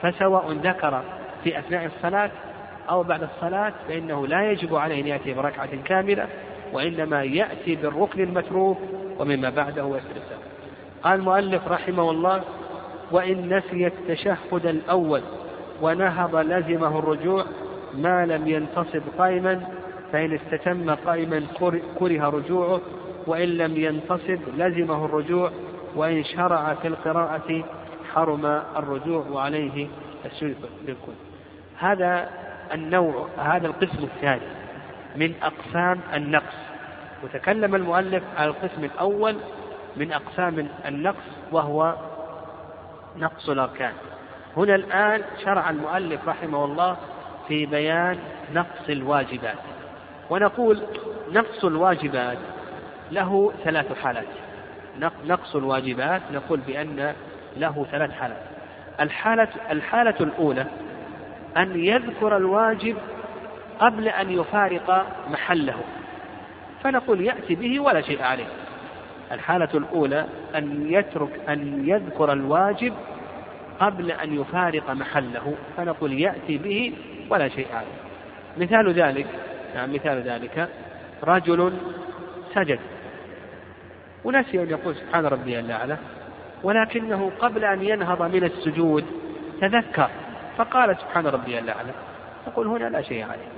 [0.03, 1.03] فسواء ذكر
[1.45, 2.31] في أثناء الصلاة
[2.91, 6.29] أو بعد الصلاة فإنه لا يجب عليه أن يأتي بركعة كاملة
[6.73, 8.79] وإنما يأتي بالركن المتروك
[9.19, 10.23] ومما بعده يسجد
[11.03, 12.43] قال المؤلف رحمه الله
[13.11, 15.23] وإن نسي التشهد الأول
[15.83, 17.45] ونهض لزمه الرجوع
[17.95, 19.61] ما لم ينتصب قائما
[20.13, 21.43] فإن استتم قائما
[21.99, 22.81] كره رجوعه
[23.27, 25.51] وإن لم ينتصب لزمه الرجوع
[25.97, 27.65] وإن شرع في القراءة
[28.15, 28.47] حرم
[28.77, 29.89] الرجوع وعليه
[30.25, 31.13] السجود بالكل.
[31.79, 32.29] هذا
[32.75, 34.47] النوع هذا القسم الثاني
[35.17, 36.57] من أقسام النقص.
[37.25, 39.37] وتكلم المؤلف على القسم الأول
[39.97, 41.95] من أقسام النقص وهو
[43.17, 43.93] نقص الأركان.
[44.57, 46.97] هنا الآن شرع المؤلف رحمه الله
[47.49, 48.19] في بيان
[48.55, 49.59] نقص الواجبات.
[50.31, 50.83] ونقول
[51.33, 52.39] نقص الواجبات
[53.13, 54.27] له ثلاث حالات.
[55.27, 57.15] نقص الواجبات نقول بأن
[57.57, 58.43] له ثلاث حالات.
[59.01, 60.67] الحالة الحالة الأولى
[61.57, 62.97] أن يذكر الواجب
[63.81, 65.81] قبل أن يفارق محله.
[66.83, 68.47] فنقول يأتي به ولا شيء عليه.
[69.33, 72.93] الحالة الأولى أن يترك أن يذكر الواجب
[73.81, 75.55] قبل أن يفارق محله.
[75.77, 76.93] فنقول يأتي به
[77.31, 77.97] ولا شيء عليه.
[78.57, 79.27] مثال ذلك
[79.75, 80.69] نعم مثال ذلك.
[81.25, 81.73] رجل
[82.55, 82.79] سجد.
[84.25, 85.97] ونسي أن يقول سبحان ربي الأعلى
[86.63, 89.05] ولكنه قبل أن ينهض من السجود
[89.61, 90.11] تذكر.
[90.57, 91.91] فقال سبحان ربي الأعلى
[92.47, 93.49] نقول هنا لا شيء عليه.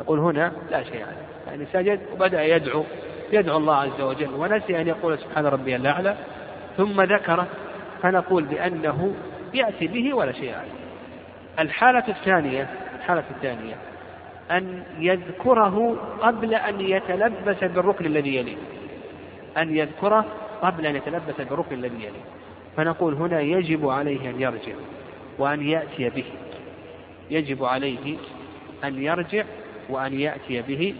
[0.00, 1.26] نقول هنا لا شيء عليه.
[1.46, 2.84] يعني سجد وبدأ يدعو
[3.32, 6.16] يدعو الله عز وجل ونسي أن يقول سبحان ربي الأعلى
[6.76, 7.46] ثم ذكر
[8.02, 9.14] فنقول بأنه
[9.54, 10.80] يأتي به ولا شيء عليه.
[11.58, 13.74] الحالة الثانية الحالة الثانية
[14.50, 18.56] أن يذكره قبل أن يتلبس بالركن الذي يليه.
[19.56, 20.24] أن يذكره
[20.62, 22.24] قبل أن يتلبس بالركن الذي يليه.
[22.76, 24.74] فنقول هنا يجب عليه أن يرجع.
[25.40, 26.24] وأن يأتي به.
[27.30, 28.16] يجب عليه
[28.84, 29.44] أن يرجع
[29.88, 30.94] وأن يأتي به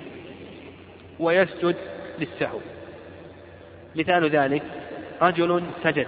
[1.18, 1.76] ويسجد
[2.18, 2.58] للسهو.
[3.96, 4.62] مثال ذلك
[5.22, 6.06] رجل سجد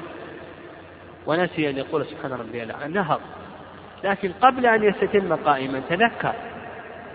[1.26, 3.20] ونسي أن يقول سبحان ربي الأعلى نهض
[4.04, 6.34] لكن قبل أن يستتم قائما تذكر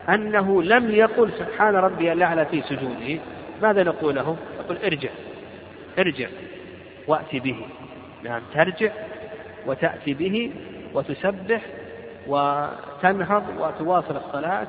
[0.10, 3.20] أنه لم يقل سبحان ربي الأعلى في سجوده
[3.62, 5.10] ماذا نقول له؟ نقول ارجع
[6.00, 6.28] ارجع
[7.08, 7.66] وأتي به.
[8.24, 8.92] نعم ترجع
[9.66, 10.52] وتأتي به
[10.98, 11.62] وتسبح
[12.28, 14.68] وتنهض وتواصل الصلاة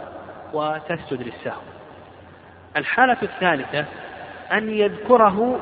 [0.53, 1.61] وتسجد للسهو.
[2.77, 3.85] الحالة الثالثة
[4.53, 5.61] أن يذكره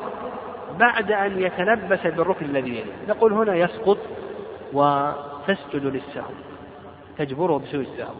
[0.79, 2.93] بعد أن يتلبس بالركن الذي يليه.
[3.07, 3.97] نقول هنا يسقط
[4.73, 6.31] وتسجد للسهو.
[7.17, 8.15] تجبره بسوء السهو.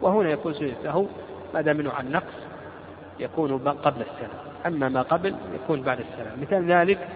[0.00, 1.06] وهنا يكون سوء السهو
[1.54, 2.34] ما دام منه عن نقص
[3.20, 4.42] يكون قبل السلام.
[4.66, 6.40] أما ما قبل يكون بعد السلام.
[6.40, 7.08] مثال ذلك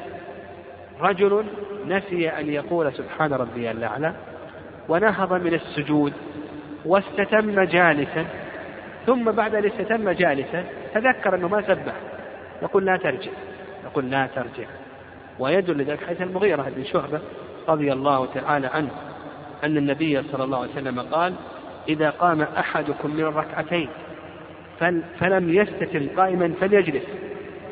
[1.01, 1.44] رجل
[1.87, 4.12] نسي أن يقول سبحان ربي الأعلى
[4.88, 6.12] ونهض من السجود
[6.85, 8.27] واستتم جالسا
[9.07, 11.94] ثم بعد أن استتم جالسا تذكر أنه ما سبح
[12.62, 13.31] نقول لا ترجع
[13.85, 14.68] نقول لا ترجع.
[15.38, 17.20] ويدل لذلك حيث المغيرة بن شعبة
[17.68, 18.90] رضي الله تعالى عنه
[19.64, 21.35] أن النبي صلى الله عليه وسلم قال
[21.88, 23.88] إذا قام أحدكم من الركعتين
[25.20, 27.05] فلم يستتم قائما فليجلس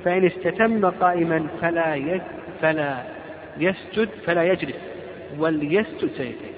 [0.04, 2.20] فإن استتم قائما فلا
[2.62, 3.02] فلا
[3.58, 4.76] يسجد فلا يجلس
[5.38, 6.53] وليسجد سيدين.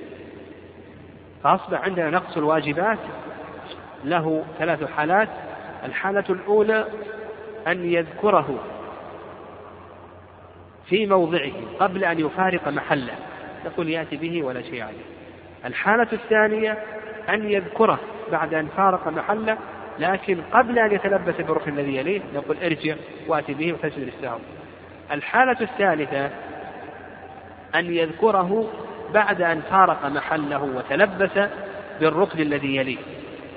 [1.46, 2.98] فأصبح عندنا نقص الواجبات
[4.04, 5.28] له ثلاث حالات.
[5.84, 6.86] الحالة الأولى
[7.66, 8.58] أن يذكره
[10.86, 13.12] في موضعه قبل أن يفارق محله.
[13.66, 15.04] نقول يأتي به ولا شيء عليه.
[15.64, 16.78] الحالة الثانية
[17.28, 17.98] أن يذكره
[18.32, 19.58] بعد أن فارق محله
[19.98, 22.94] لكن قبل أن يتلبس بالركن الذي يليه نقول ارجع
[23.28, 24.38] وأتي به وتسجد للسهو.
[25.12, 26.30] الحالة الثالثة
[27.74, 28.68] أن يذكره
[29.14, 31.48] بعد أن فارق محله وتلبس
[32.00, 32.98] بالركن الذي يليه.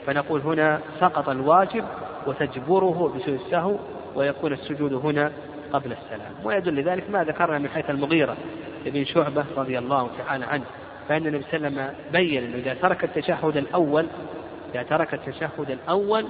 [0.07, 1.85] فنقول هنا سقط الواجب
[2.27, 3.75] وتجبره بسوء السهو
[4.15, 5.31] ويكون السجود هنا
[5.73, 6.33] قبل السلام.
[6.43, 8.37] ويدل لذلك ما ذكرنا من حيث المغيرة
[8.85, 10.63] بن شعبة رضي الله تعالى عنه
[11.09, 14.05] فإن النبي صلى الله عليه وسلم بين أنه إذا ترك التشهد الأول
[14.75, 16.25] إذا ترك التشهد الأول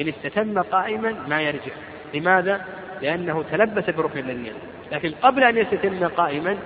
[0.00, 1.72] إن استتم قائما ما يرجع.
[2.14, 2.64] لماذا؟
[3.02, 4.52] لأنه تلبس بركن الذي
[4.92, 6.56] لكن قبل أن يستتم قائما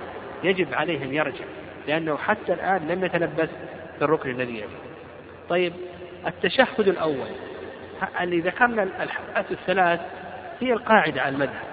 [0.43, 1.45] يجب عليه أن يرجع.
[1.89, 3.49] لأنه حتى الآن لم يتلبس
[3.99, 4.79] بالركن الذي يليه
[5.49, 5.73] طيب
[6.27, 7.29] التشهد الأول
[8.21, 9.99] اللي ذكرنا الحالات الثلاث
[10.59, 11.69] هي القاعدة على المذهب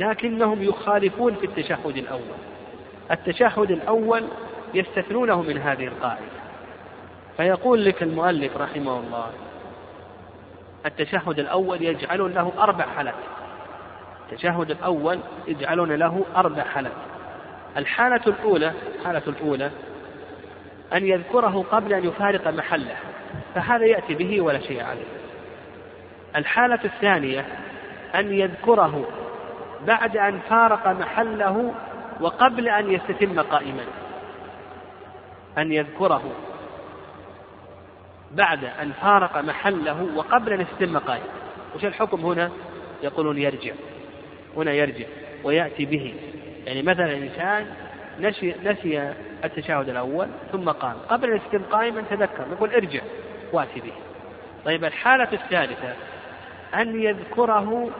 [0.00, 2.38] لكنهم يخالفون في التشهد الأول.
[3.10, 4.24] التشهد الأول
[4.74, 6.26] يستثنونه من هذه القاعدة.
[7.36, 9.30] فيقول لك المؤلف رحمه الله
[10.86, 13.14] التشهد الأول يجعلون له أربع حالات.
[14.32, 17.11] التشهد الأول يجعلون له أربع حالات.
[17.76, 19.70] الحالة الأولى الحالة الأولى
[20.92, 22.96] أن يذكره قبل أن يفارق محله
[23.54, 25.04] فهذا يأتي به ولا شيء عليه.
[26.36, 27.46] الحالة الثانية
[28.14, 29.08] أن يذكره
[29.86, 31.74] بعد أن فارق محله
[32.20, 33.84] وقبل أن يستتم قائما.
[35.58, 36.32] أن يذكره
[38.32, 41.26] بعد أن فارق محله وقبل أن يستتم قائما.
[41.76, 42.50] وش الحكم هنا؟
[43.02, 43.72] يقولون يرجع.
[44.56, 45.06] هنا يرجع
[45.44, 46.14] ويأتي به.
[46.66, 47.66] يعني مثلا إنسان
[48.20, 49.12] نسي, نسي
[49.44, 50.94] التشهد الأول ثم قام.
[51.08, 53.00] قبل أن يستتم قائما تذكر نقول ارجع
[53.52, 53.92] واتي به.
[54.64, 55.94] طيب الحالة الثالثة
[56.74, 57.90] أن يذكره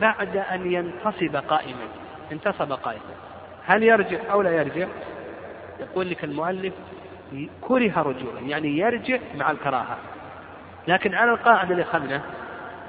[0.00, 1.88] بعد أن ينتصب قائما.
[2.32, 3.14] انتصب قائما.
[3.66, 4.86] هل يرجع أو لا يرجع؟
[5.80, 6.74] يقول لك المؤلف
[7.60, 9.98] كره رجوعا يعني يرجع مع الكراهة.
[10.88, 12.22] لكن على القاعدة اللي أخذنا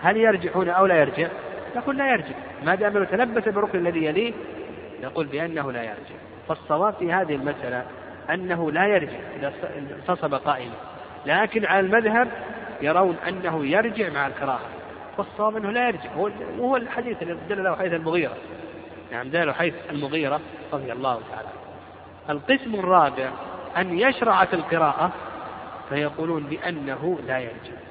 [0.01, 1.27] هل يرجع هنا أو لا يرجع؟
[1.75, 2.36] نقول لا يرجع.
[2.65, 4.34] ما دام تلبس بالركن الذي يليه
[5.04, 6.16] نقول بأنه لا يرجع.
[6.48, 7.86] فالصواب في هذه المسألة
[8.30, 10.76] أنه لا يرجع إذا انتصب قائما
[11.26, 12.28] لكن على المذهب
[12.82, 14.70] يرون أنه يرجع مع الكراهة.
[15.18, 16.14] والصواب أنه لا يرجع.
[16.14, 18.38] هو هو الحديث الذي دل له حديث المغيرة.
[19.12, 20.40] نعم دل حيث المغيرة
[20.74, 21.50] رضي الله تعالى
[22.30, 23.30] القسم الرابع
[23.78, 25.12] أن يشرع في القراءة
[25.90, 27.88] فيقولون بأنه لا يرجع.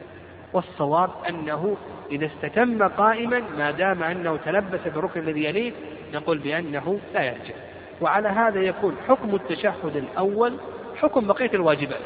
[0.53, 1.77] والصواب أنه
[2.11, 5.73] إذا استتم قائما ما دام أنه تلبس بالركن الذي يليه
[6.15, 7.55] نقول بأنه لا يرجع
[8.01, 10.57] وعلى هذا يكون حكم التشهد الأول
[10.97, 12.01] حكم بقية الواجبات.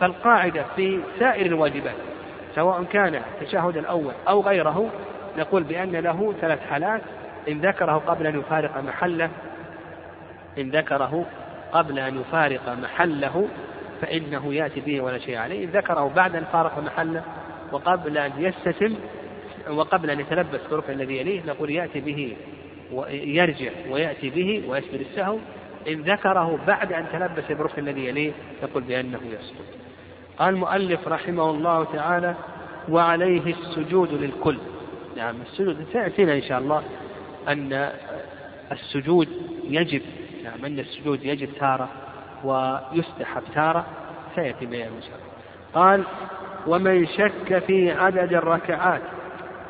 [0.00, 1.94] فالقاعدة في سائر الواجبات
[2.54, 4.90] سواء كان التشهد الأول أو غيره
[5.38, 7.00] نقول بأن له ثلاث حالات.
[7.48, 9.30] إن ذكره قبل أن يفارق محله
[10.58, 11.26] إن ذكره
[11.72, 13.48] قبل أن يفارق محله
[14.00, 15.64] فإنه يأتي به ولا شيء عليه.
[15.64, 17.22] إن ذكره بعد أن فارق محله
[17.72, 18.94] وقبل أن يستتم
[19.70, 22.36] وقبل أن يتلبس بالركن الذي يليه نقول يأتي به
[22.92, 25.38] ويرجع ويأتي به ويسبر السهو.
[25.88, 29.66] إن ذكره بعد أن تلبس بالركن الذي يليه نقول بأنه يسقط
[30.38, 32.34] قال المؤلف رحمه الله تعالى
[32.88, 34.58] وعليه السجود للكل.
[35.16, 36.82] نعم السجود سيأتينا إن شاء الله
[37.48, 37.92] أن
[38.72, 39.28] السجود
[39.64, 40.02] يجب
[40.44, 41.88] نعم أن السجود يجب تارة
[42.44, 43.86] ويستحب تارة
[44.34, 45.30] سيأتي بيان إن شاء الله.
[45.74, 46.04] قال
[46.66, 49.02] ومن شك في عدد الركعات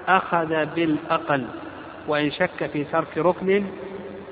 [0.08, 1.46] أخذ بالأقل
[2.08, 3.66] وإن شك في ترك ركن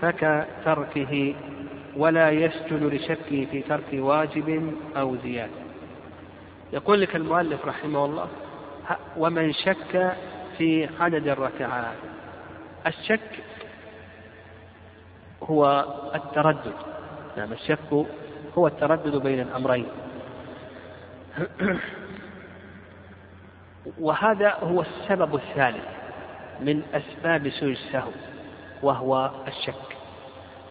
[0.00, 1.34] فكتركه
[1.96, 5.52] ولا يسجد لشكه في ترك واجب أو زيادة.
[6.72, 8.28] يقول لك المؤلف رحمه الله
[9.16, 10.16] ومن شك
[10.58, 11.96] في عدد الركعات
[12.86, 13.30] الشك
[15.42, 16.74] هو التردد.
[17.36, 18.06] نعم الشك
[18.58, 19.86] هو التردد بين الأمرين.
[24.00, 25.84] وهذا هو السبب الثالث
[26.60, 28.10] من أسباب سوء السهو
[28.82, 29.96] وهو الشك.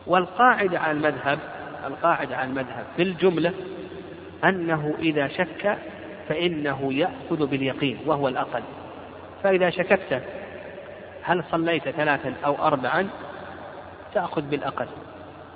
[0.08, 1.40] والقاعدة على المذهب
[1.88, 3.54] القاعدة على المذهب في الجملة
[4.44, 5.78] أنه إذا شك
[6.30, 8.64] فإنه يأخذ باليقين وهو الأقل.
[9.44, 10.22] فإذا شككت
[11.24, 13.08] هل صليت ثلاثا أو أربعا؟
[14.14, 14.88] تأخذ بالأقل.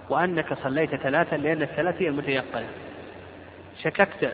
[0.09, 2.67] وأنك صليت ثلاثا لأن الثلاث هي المتيقنة.
[3.83, 4.33] شككت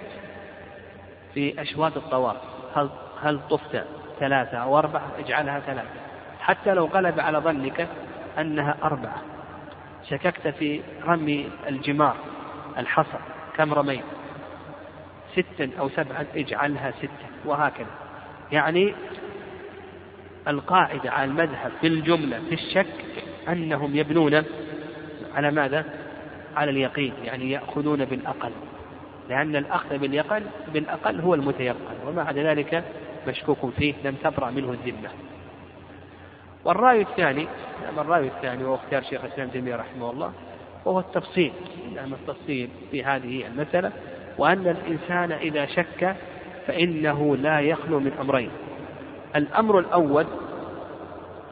[1.34, 2.38] في أشواط الطواف
[2.76, 2.90] هل
[3.24, 3.84] هل طفت
[4.20, 6.00] ثلاثة أو أربعة اجعلها ثلاثة.
[6.40, 7.88] حتى لو غلب على ظنك
[8.38, 9.22] أنها أربعة.
[10.10, 12.16] شككت في رمي الجمار
[12.78, 13.20] الحصى
[13.58, 14.04] كم رميت؟
[15.34, 17.88] ستا أو سبعا اجعلها ستا وهكذا.
[18.52, 18.94] يعني
[20.48, 23.06] القاعدة على المذهب في الجملة في الشك
[23.50, 24.44] أنهم يبنون
[25.36, 25.86] على ماذا؟
[26.56, 28.52] على اليقين يعني يأخذون بالأقل.
[29.30, 29.98] لأن الأخذ
[30.74, 32.84] بالأقل هو المتيقن وما ذلك
[33.28, 35.10] مشكوك فيه لم تبرأ منه الذمة.
[36.66, 37.48] والرأي الثاني
[37.84, 40.32] نعم الرأي الثاني وهو اختيار شيخ الإسلام تيمية رحمه الله
[40.86, 41.54] وهو التفصيل
[41.96, 43.92] نعم التفصيل في هذه المسألة
[44.38, 46.16] وأن الإنسان إذا شك
[46.68, 48.50] فإنه لا يخلو من أمرين.
[49.36, 50.26] الأمر الأول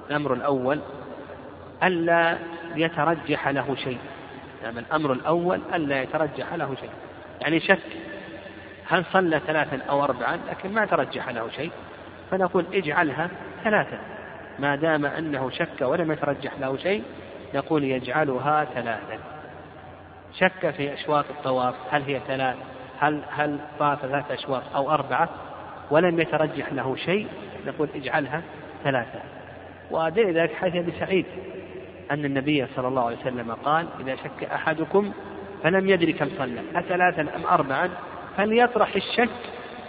[0.09, 0.79] الأمر الأول
[1.83, 2.38] ألا
[2.75, 3.97] يترجح له شيء.
[4.63, 6.89] نعم الأمر الأول ألا يترجح له شيء.
[7.41, 7.79] يعني شك
[8.87, 11.71] هل صلى ثلاثا أو أربعا؟ لكن ما ترجح له شيء.
[12.31, 13.29] فنقول اجعلها
[13.63, 13.99] ثلاثا.
[14.59, 17.03] ما دام أنه شك ولم يترجح له شيء
[17.53, 19.19] نقول يجعلها ثلاثا.
[20.33, 22.55] شك في أشواط الطواف هل هي ثلاث؟
[22.99, 25.29] هل هل طاف ثلاث أشواط أو أربعة؟
[25.91, 27.27] ولم يترجح له شيء
[27.67, 28.41] نقول اجعلها
[28.83, 29.19] ثلاثة
[29.91, 31.25] ودليل ذلك حديث أبي سعيد
[32.11, 35.11] أن النبي صلى الله عليه وسلم قال إذا شك أحدكم
[35.63, 37.89] فلم يدري كم صلى أثلاثا أم أربعا؟
[38.37, 39.29] فليطرح الشك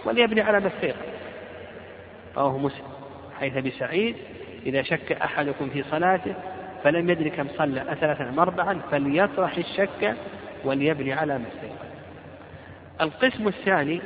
[0.05, 0.99] وليبني على ما استيقن
[2.37, 2.87] رواه مسلم.
[3.39, 4.15] حيث أبي سعيد
[4.65, 6.35] إذا شك أحدكم في صلاته
[6.83, 10.15] فلم يدري كم صلى أثلاثا أم أربعا فليطرح الشك
[10.65, 11.87] وليبني على ما استيقن
[13.01, 14.01] القسم الثاني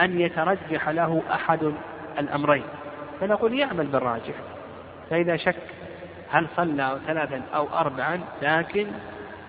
[0.00, 1.72] أن يترجح له أحد
[2.18, 2.64] الأمرين.
[3.20, 4.34] فنقول يعمل بالراجح.
[5.10, 5.56] فإذا شك
[6.30, 8.86] هل صلى ثلاثا أو أربعا لكن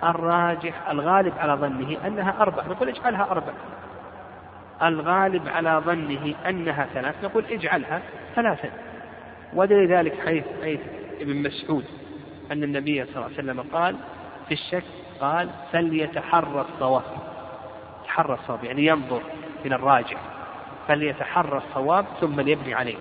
[0.04, 3.54] الراجح الغالب على ظنه أنها أربع نقول اجعلها أربع
[4.84, 8.02] الغالب على ظنه أنها ثلاث نقول اجعلها
[8.36, 8.70] ثلاثا
[9.54, 10.80] ودليل ذلك حيث حيث
[11.22, 11.86] ابن مسعود
[12.52, 13.96] أن النبي صلى الله عليه وسلم قال
[14.48, 14.84] في الشك
[15.22, 17.04] قال فليتحرى الصواب.
[18.04, 19.22] يتحرى الصواب يعني ينظر
[19.66, 20.18] إلى الراجع.
[20.88, 22.98] فليتحرى الصواب ثم ليبني عليه.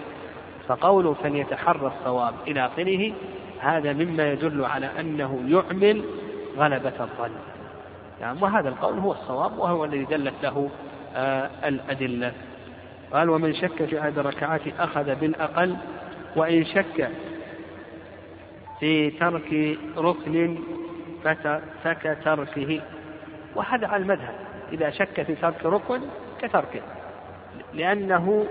[0.69, 3.13] فقوله فليتحرى الصواب إلى آخره
[3.61, 6.05] هذا مما يدل على أنه يعمل
[6.57, 7.31] غلبة الظن.
[8.21, 10.71] يعني وهذا القول هو الصواب وهو الذي دلت له
[11.65, 12.33] الأدلة.
[13.13, 15.77] قال ومن شك في عدد الركعات أخذ بالأقل
[16.37, 17.11] وإن شك
[18.81, 20.59] في ترك ركن
[21.85, 22.81] فكتركه
[23.55, 24.35] وهذا على المذهب.
[24.73, 26.01] إذا شك في ترك ركن
[26.43, 26.81] كتركه
[27.75, 28.47] لأنه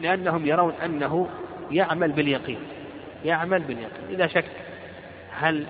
[0.00, 1.28] لأنهم يرون أنه
[1.70, 2.58] يعمل باليقين
[3.24, 4.04] يعمل باليقين.
[4.10, 4.44] إذا شك
[5.30, 5.66] هل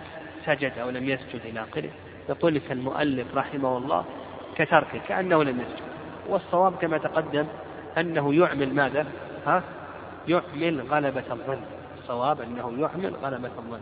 [0.47, 1.91] سجد أو لم يسجد إلى آخره؟
[2.29, 4.05] يقول لك المؤلف رحمه الله
[4.57, 5.91] كتركه كأنه لم يسجد.
[6.29, 7.47] والصواب كما تقدم
[7.99, 9.07] أنه يعمل ماذا؟
[9.47, 9.63] ها؟
[10.29, 11.61] يعمل غلبة الظن.
[11.99, 13.81] الصواب أنه يعمل غلبة الظن.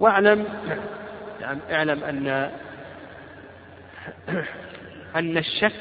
[0.00, 0.44] واعلم
[1.40, 2.50] يعني اعلم أن
[5.16, 5.72] أن الشك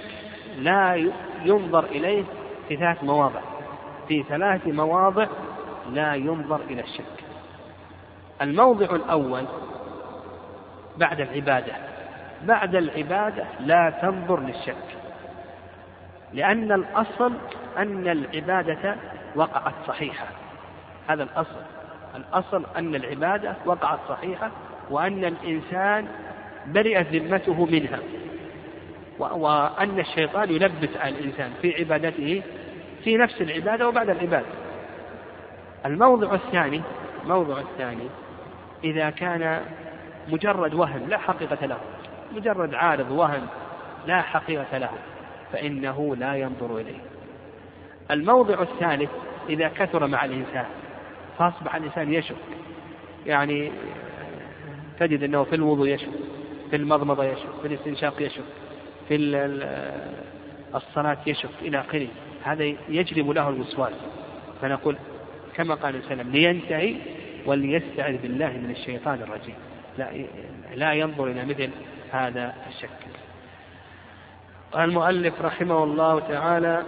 [0.57, 1.11] لا
[1.43, 2.23] ينظر إليه
[2.67, 3.41] في ثلاث مواضع.
[4.07, 5.27] في ثلاث مواضع
[5.91, 7.23] لا ينظر إلى الشك.
[8.41, 9.45] الموضع الأول
[10.97, 11.90] بعد العبادة.
[12.45, 14.75] بعد العبادة لا تنظر للشك.
[16.33, 17.33] لأن الأصل
[17.77, 18.95] أن العبادة
[19.35, 20.27] وقعت صحيحة.
[21.07, 21.61] هذا الأصل.
[22.15, 24.51] الأصل أن العبادة وقعت صحيحة
[24.89, 26.07] وأن الإنسان
[26.67, 27.99] برئت ذمته منها.
[29.19, 32.41] وأن الشيطان يلبس على الإنسان في عبادته
[33.03, 34.45] في نفس العبادة وبعد العبادة.
[35.85, 36.81] الموضع الثاني
[37.23, 38.07] الموضع الثاني
[38.83, 39.61] إذا كان
[40.27, 41.77] مجرد وهم لا حقيقة له.
[42.35, 43.47] مجرد عارض وهم
[44.07, 44.89] لا حقيقة له
[45.53, 46.99] فإنه لا ينظر إليه.
[48.11, 49.09] الموضع الثالث
[49.49, 50.65] إذا كثر مع الإنسان
[51.37, 52.35] فأصبح الإنسان يشك.
[53.25, 53.71] يعني
[54.99, 56.09] تجد أنه في الوضوء يشك
[56.69, 58.43] في المضمضة يشك في الاستنشاق يشك
[59.07, 59.15] في
[60.75, 62.07] الصلاة يشك إلى آخره.
[62.43, 63.93] هذا يجلب له الوسواس.
[64.61, 64.95] فنقول
[65.55, 66.95] كما قال وسلم لينتهي
[67.45, 69.55] وليستعذ بالله من الشيطان الرجيم.
[69.97, 70.11] لا
[70.75, 71.69] لا ينظر إلى مثل
[72.11, 72.89] هذا الشك.
[74.75, 76.83] المؤلف رحمه الله تعالى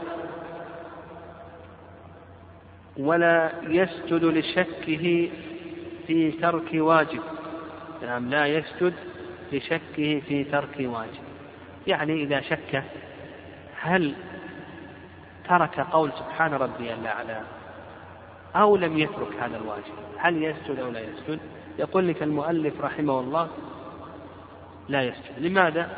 [2.97, 5.29] ولا يسجد لشكه
[6.07, 7.21] في ترك واجب.
[8.01, 8.93] نعم لا يسجد
[9.51, 11.23] لشكه في ترك واجب.
[11.87, 12.83] يعني إذا شك
[13.81, 14.15] هل
[15.49, 17.41] ترك قول سبحان ربي الأعلى
[18.55, 21.39] أو لم يترك هذا الواجب؟ هل يسجد أو لا يسجد؟
[21.79, 23.49] يقول لك المؤلف رحمه الله
[24.89, 25.39] لا يسجد.
[25.39, 25.89] لماذا؟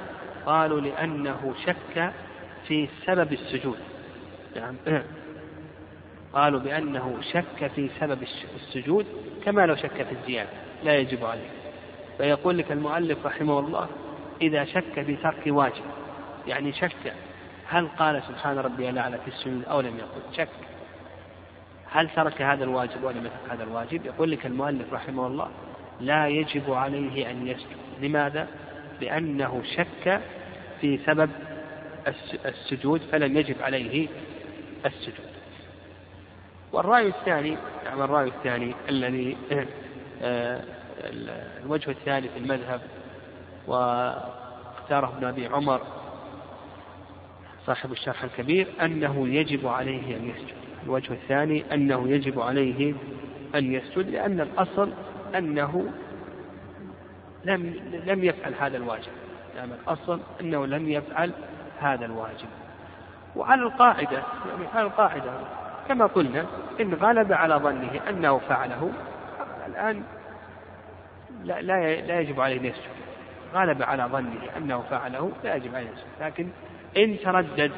[0.46, 2.12] قالوا لأنه شك
[2.68, 3.78] في سبب السجود.
[4.56, 4.78] يعني
[6.34, 8.24] قالوا بأنه شك في سبب
[8.56, 9.06] السجود
[9.46, 10.50] كما لو شك في الزيادة.
[10.84, 11.50] لا يجب عليه.
[12.18, 13.88] فيقول لك المؤلف رحمه الله
[14.42, 15.84] إذا شك في ترك واجب
[16.48, 17.14] يعني شك
[17.68, 20.50] هل قال سبحان ربي الأعلى في السجود أو لم يقل؟ شك.
[21.92, 25.48] هل ترك هذا الواجب ولم يترك هذا الواجب؟ يقول لك المؤلف رحمه الله
[26.02, 27.78] لا يجب عليه أن يسجد.
[28.02, 28.48] لماذا؟
[29.02, 30.22] لأنه شك
[30.82, 31.30] في سبب
[32.46, 34.08] السجود فلم يجب عليه
[34.86, 35.36] السجود.
[36.72, 39.38] والرأي الثاني يعني الرأي الثاني الذي
[40.22, 40.62] آه،
[41.64, 42.82] الوجه الثاني في المذهب
[43.68, 45.82] واختاره ابن أبي عمر
[47.66, 50.56] صاحب الشرح الكبير أنه يجب عليه أن يسجد.
[50.84, 52.94] الوجه الثاني أنه يجب عليه
[53.56, 54.92] أن يسجد لأن الأصل
[55.36, 55.94] أنه
[57.46, 57.74] لم
[58.06, 59.12] لم يفعل هذا الواجب.
[59.56, 61.32] يعني الأصل أنه لم يفعل
[61.80, 62.48] هذا الواجب.
[63.36, 65.32] وعلى القاعدة يعني على القاعدة
[65.88, 66.46] كما قلنا
[66.82, 68.92] إن غلب على ظنه أنه فعله
[69.68, 70.04] الآن
[71.44, 72.96] لا, لا, لا يجب عليه أن يسجد.
[73.54, 76.08] غلب على ظنه أنه فعله لا يجب عليه أن يسجد.
[76.22, 76.50] لكن
[76.98, 77.72] إن تردد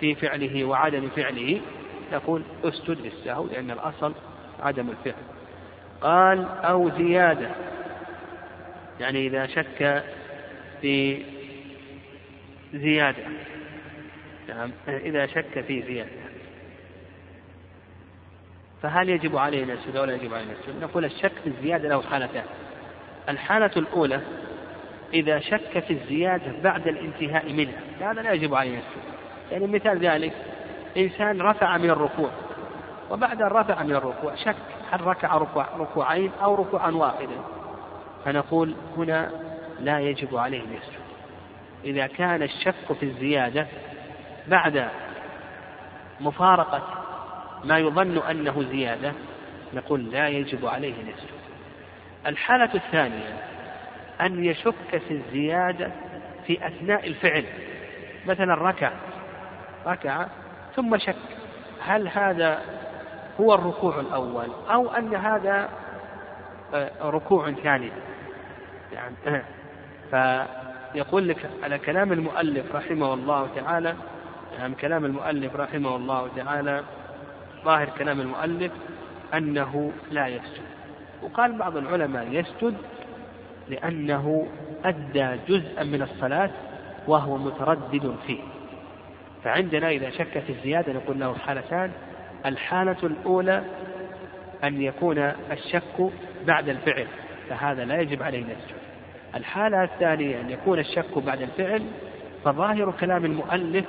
[0.00, 1.60] في فعله وعدم فعله
[2.12, 4.12] نقول اسجد للسهو لأن الأصل
[4.62, 5.22] عدم الفعل.
[6.00, 7.48] قال أو زيادة.
[9.00, 10.04] يعني إذا شك
[10.80, 11.22] في
[12.74, 13.24] زيادة
[14.48, 16.10] نعم إذا شك في زيادة
[18.82, 22.44] فهل يجب عليه يسجد أو لا يجب عليه يسجد؟ نقول الشك في الزيادة له حالتان.
[23.28, 24.20] الحالة الأولى
[25.14, 29.02] إذا شك في الزيادة بعد الانتهاء منها، هذا لا يجب عليه أن يسجد.
[29.52, 30.32] يعني مثال ذلك
[30.96, 32.30] إنسان رفع من الركوع
[33.10, 34.56] وبعد أن رفع من الركوع شك
[34.90, 37.36] هل ركع ركوع ركوعين أو ركوعا واحدا
[38.24, 39.30] فنقول هنا
[39.80, 40.98] لا يجب عليه أن يسجد.
[41.84, 43.66] إذا كان الشك في الزيادة
[44.48, 44.88] بعد
[46.20, 47.04] مفارقة
[47.64, 49.12] ما يظن أنه زيادة
[49.74, 51.38] نقول لا يجب عليه أن يسجد.
[52.26, 53.38] الحالة الثانية
[54.20, 55.90] أن يشك في الزيادة
[56.46, 57.44] في أثناء الفعل.
[58.26, 58.92] مثلا ركع
[59.86, 60.26] ركع
[60.76, 61.16] ثم شك.
[61.80, 62.62] هل هذا
[63.40, 65.68] هو الركوع الأول أو أن هذا
[67.02, 67.90] ركوع ثاني.
[68.92, 69.42] يعني
[70.10, 73.94] فيقول لك على كلام المؤلف رحمه الله تعالى
[74.58, 76.82] يعني كلام المؤلف رحمه الله تعالى
[77.64, 78.72] ظاهر كلام المؤلف
[79.34, 80.62] أنه لا يسجد.
[81.22, 82.74] وقال بعض العلماء يسجد
[83.68, 84.46] لأنه
[84.84, 86.50] أدى جزءا من الصلاة
[87.06, 88.40] وهو متردد فيه.
[89.44, 91.90] فعندنا إذا شك في الزيادة نقول له حالتان.
[92.46, 93.64] الحالة الأولى
[94.64, 95.18] أن يكون
[95.52, 96.10] الشك
[96.48, 97.06] بعد الفعل
[97.48, 98.78] فهذا لا يجب عليه أن يسجد.
[99.34, 101.82] الحالة الثانية أن يكون الشك بعد الفعل
[102.44, 103.84] فظاهر كلام المؤلف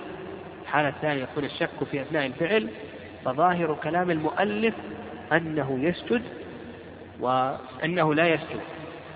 [0.61, 2.67] الحالة الثانية يكون الشك في أثناء الفعل
[3.25, 4.73] فظاهر كلام المؤلف
[5.33, 6.21] أنه يسجد
[7.19, 8.59] وأنه لا يسجد.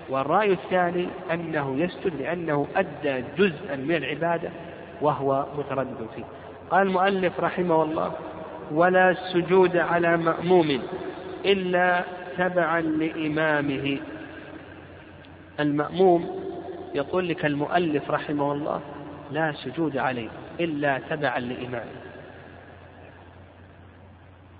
[0.08, 4.50] والرأي الثاني أنه يسجد لأنه أدى جزءا من العبادة
[5.00, 6.24] وهو متردد فيه.
[6.70, 8.12] قال المؤلف رحمه الله
[8.72, 10.82] ولا سجود على مأموم
[11.44, 12.04] إلا
[12.38, 13.98] تبعا لإمامه.
[15.60, 16.40] المأموم
[16.94, 18.80] يقول لك المؤلف رحمه الله
[19.32, 20.28] لا سجود عليه
[20.60, 22.04] إلا تبعا لإمامه.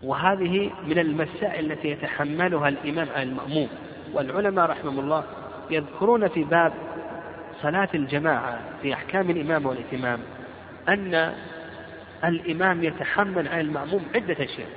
[0.02, 3.68] وهذه من المسائل التي يتحملها الإمام على المأموم.
[4.12, 5.24] والعلماء رحمهم الله
[5.70, 6.72] يذكرون في باب
[7.62, 10.20] صلاة الجماعة في أحكام الإمام والإتمام
[10.88, 11.32] أن
[12.24, 14.68] الإمام يتحمل عن المأموم عدة أشياء.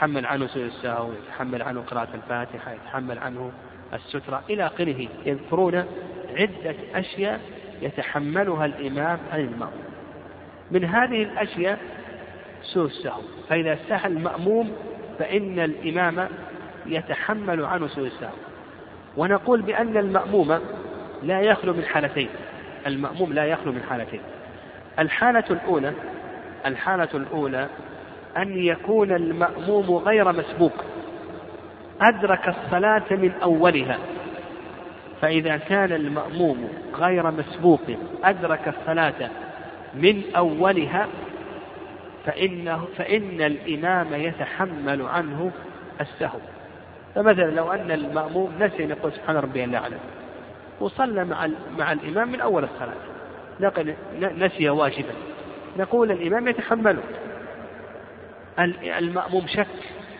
[0.00, 3.52] يتحمل عنه سوء السهو يتحمل عنه قراءة الفاتحة يتحمل عنه
[3.92, 5.08] السترة إلى آخره.
[5.26, 5.84] يذكرون
[6.36, 7.40] عدة أشياء
[7.82, 9.84] يتحملها الإمام عن المأموم.
[10.70, 11.78] من هذه الأشياء
[12.62, 14.72] سوء السهو فإذا سهى المأموم
[15.18, 16.28] فإن الإمام
[16.86, 18.36] يتحمل عنه سوء السهو
[19.16, 20.60] ونقول بأن المأموم
[21.22, 22.28] لا يخلو من حالتين.
[22.86, 24.20] المأموم لا يخلو من حالتين.
[24.98, 25.92] الحالة الأولى
[26.66, 27.68] الحالة الأولى
[28.36, 30.72] أن يكون المأموم غير مسبوق.
[32.00, 33.98] أدرك الصلاة من أولها.
[35.20, 37.80] فإذا كان المأموم غير مسبوق
[38.24, 39.30] أدرك الصلاة
[39.94, 41.06] من أولها
[42.26, 45.50] فإنه فإن الإمام يتحمل عنه
[46.00, 46.38] السهو.
[47.14, 49.96] فمثلا لو أن المأموم نسي أن يقول سبحان ربي الأعلى
[50.80, 52.94] وصلى مع مع الإمام من أول الصلاة
[54.38, 55.12] نسي واجبا
[55.78, 57.02] نقول الإمام يتحمله.
[58.98, 59.66] المأموم شك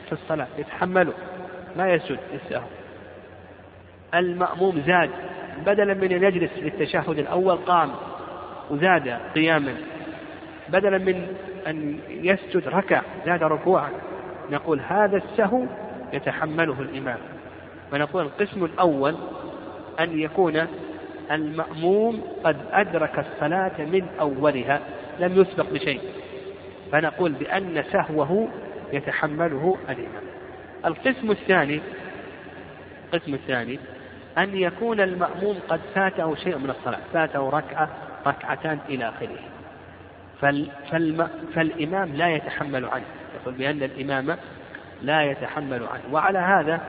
[0.07, 1.13] في الصلاة يتحمله
[1.77, 2.67] ما يسجد للسهو
[4.15, 5.11] المأموم زاد
[5.67, 7.91] بدلا من أن يجلس للتشهد الأول قام
[8.71, 9.75] وزاد قياما.
[10.69, 11.27] بدلا من
[11.67, 13.91] أن يسجد ركع زاد ركوعا.
[14.51, 15.65] نقول هذا السهو
[16.13, 17.19] يتحمله الإمام.
[17.93, 19.15] ونقول القسم الأول
[20.01, 20.67] أن يكون
[21.31, 24.81] المأموم قد أدرك الصلاة من أولها
[25.21, 26.01] لم يسبق بشيء.
[26.93, 28.49] فنقول بأن سهوه
[28.93, 30.23] يتحمله الإمام.
[30.87, 31.81] القسم الثاني
[33.05, 33.79] القسم الثاني
[34.39, 37.89] أن يكون المأموم قد فاته شيء من الصلاة فاته ركعة
[38.27, 39.39] ركعتان إلى آخره.
[41.55, 43.05] فالإمام لا يتحمل عنه.
[43.41, 44.37] يقول بأن الإمام
[45.03, 46.03] لا يتحمل عنه.
[46.13, 46.81] وعلى هذا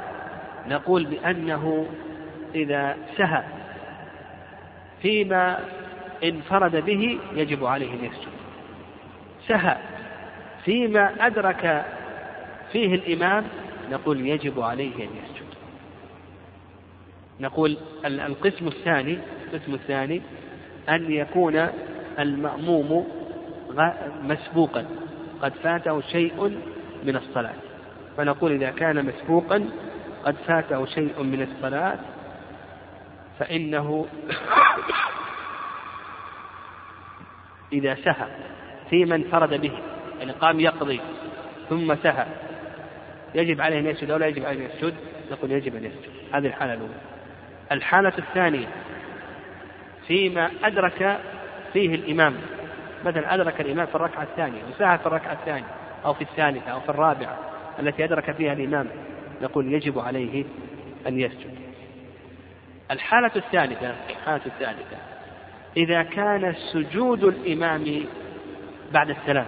[0.67, 1.87] نقول بأنه
[2.55, 3.43] إذا سهى
[5.01, 5.59] فيما
[6.23, 8.31] انفرد به يجب عليه أن يسجد.
[9.47, 9.77] سهى.
[10.65, 11.85] فيما أدرك
[12.71, 13.45] فيه الإمام
[13.91, 15.45] نقول يجب عليه أن يسجد.
[17.39, 20.21] نقول القسم الثاني القسم الثاني
[20.89, 21.67] أن يكون
[22.19, 23.07] المأموم
[24.23, 24.85] مسبوقا.
[25.41, 26.61] قد فاته شيء
[27.03, 27.55] من الصلاة.
[28.17, 29.69] فنقول إذا كان مسبوقا
[30.25, 31.99] قد فاته شيء من الصلاة
[33.39, 34.05] فإنه
[37.73, 38.27] إذا سهى
[38.89, 39.90] في من فرد به.
[40.21, 41.01] يعني قام يقضي
[41.69, 42.25] ثم سهى.
[43.35, 44.93] يجب عليه أن يسجد أو لا يجب عليه أن يسجد؟
[45.31, 46.09] نقول يجب أن يسجد.
[46.33, 46.93] هذه الحالة الأولى.
[47.71, 48.67] الحالة الثانية
[50.07, 51.19] فيما أدرك
[51.73, 52.35] فيه الإمام.
[53.05, 55.67] مثلا أدرك الإمام في الركعة الثانية وساهى في الركعة الثانية
[56.05, 57.39] أو في الثالثة أو في الرابعة
[57.79, 58.87] التي أدرك فيها الإمام
[59.41, 60.45] نقول يجب عليه
[61.07, 61.55] أن يسجد.
[62.91, 64.97] الحالة الثالثة الحالة الثالثة
[65.77, 68.05] إذا كان سجود الإمام
[68.91, 69.45] بعد السلام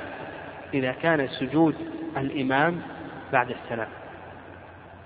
[0.74, 1.76] إذا كان سجود
[2.18, 2.82] الإمام
[3.34, 3.90] بعد السلام.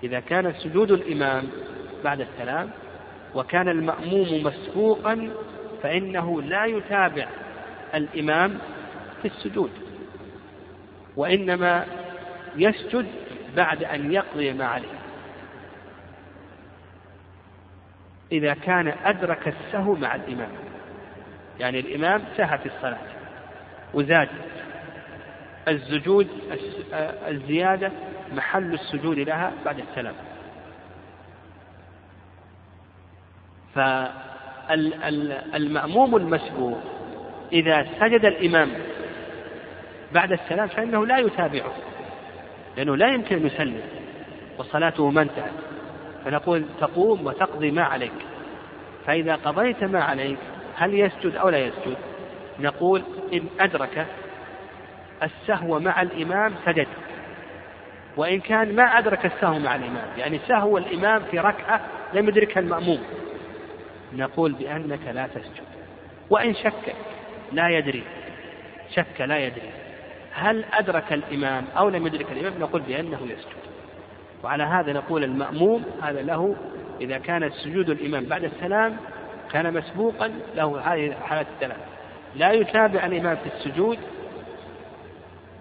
[0.02, 1.44] إذا كان سجود الإمام
[2.04, 2.70] بعد السلام
[3.34, 5.30] وكان المأموم مسبوقا
[5.82, 7.28] فإنه لا يتابع
[7.94, 8.58] الإمام
[9.22, 9.70] في السجود
[11.16, 11.86] وإنما
[12.56, 13.06] يسجد
[13.56, 14.98] بعد أن يقضي ما عليه.
[18.32, 20.50] إذا كان أدرك السهو مع الإمام
[21.60, 22.98] يعني الإمام سهى في الصلاة
[23.94, 24.28] وزاد.
[25.68, 26.28] السجود
[27.28, 27.92] الزيادة
[28.32, 30.14] محل السجود لها بعد السلام.
[34.68, 36.78] فالمأموم المسبوق
[37.52, 38.70] إذا سجد الإمام
[40.12, 41.72] بعد السلام فإنه لا يتابعه
[42.76, 43.80] لأنه لا يمكن أن يسلم
[44.58, 45.52] وصلاته ما انتهت.
[46.24, 48.12] فنقول تقوم وتقضي ما عليك.
[49.06, 50.38] فإذا قضيت ما عليك
[50.74, 51.96] هل يسجد أو لا يسجد؟
[52.60, 53.02] نقول
[53.32, 54.06] إن أدرك
[55.22, 56.86] السهو مع الإمام سجد.
[58.16, 61.80] وإن كان ما أدرك السهو مع الإمام يعني سهو الإمام في ركعة
[62.14, 63.02] لم يدركها المأموم.
[64.12, 65.64] نقول بأنك لا تسجد.
[66.30, 66.94] وإن شك
[67.52, 68.02] لا يدري.
[68.90, 69.70] شك لا يدري.
[70.32, 73.68] هل أدرك الإمام أو لم يدرك الإمام؟ نقول بأنه يسجد.
[74.44, 76.56] وعلى هذا نقول المأموم هذا له
[77.00, 78.96] إذا كان سجود الإمام بعد السلام
[79.52, 81.78] كان مسبوقا له هذه الحالات الثلاث
[82.36, 83.98] لا يتابع الإمام في السجود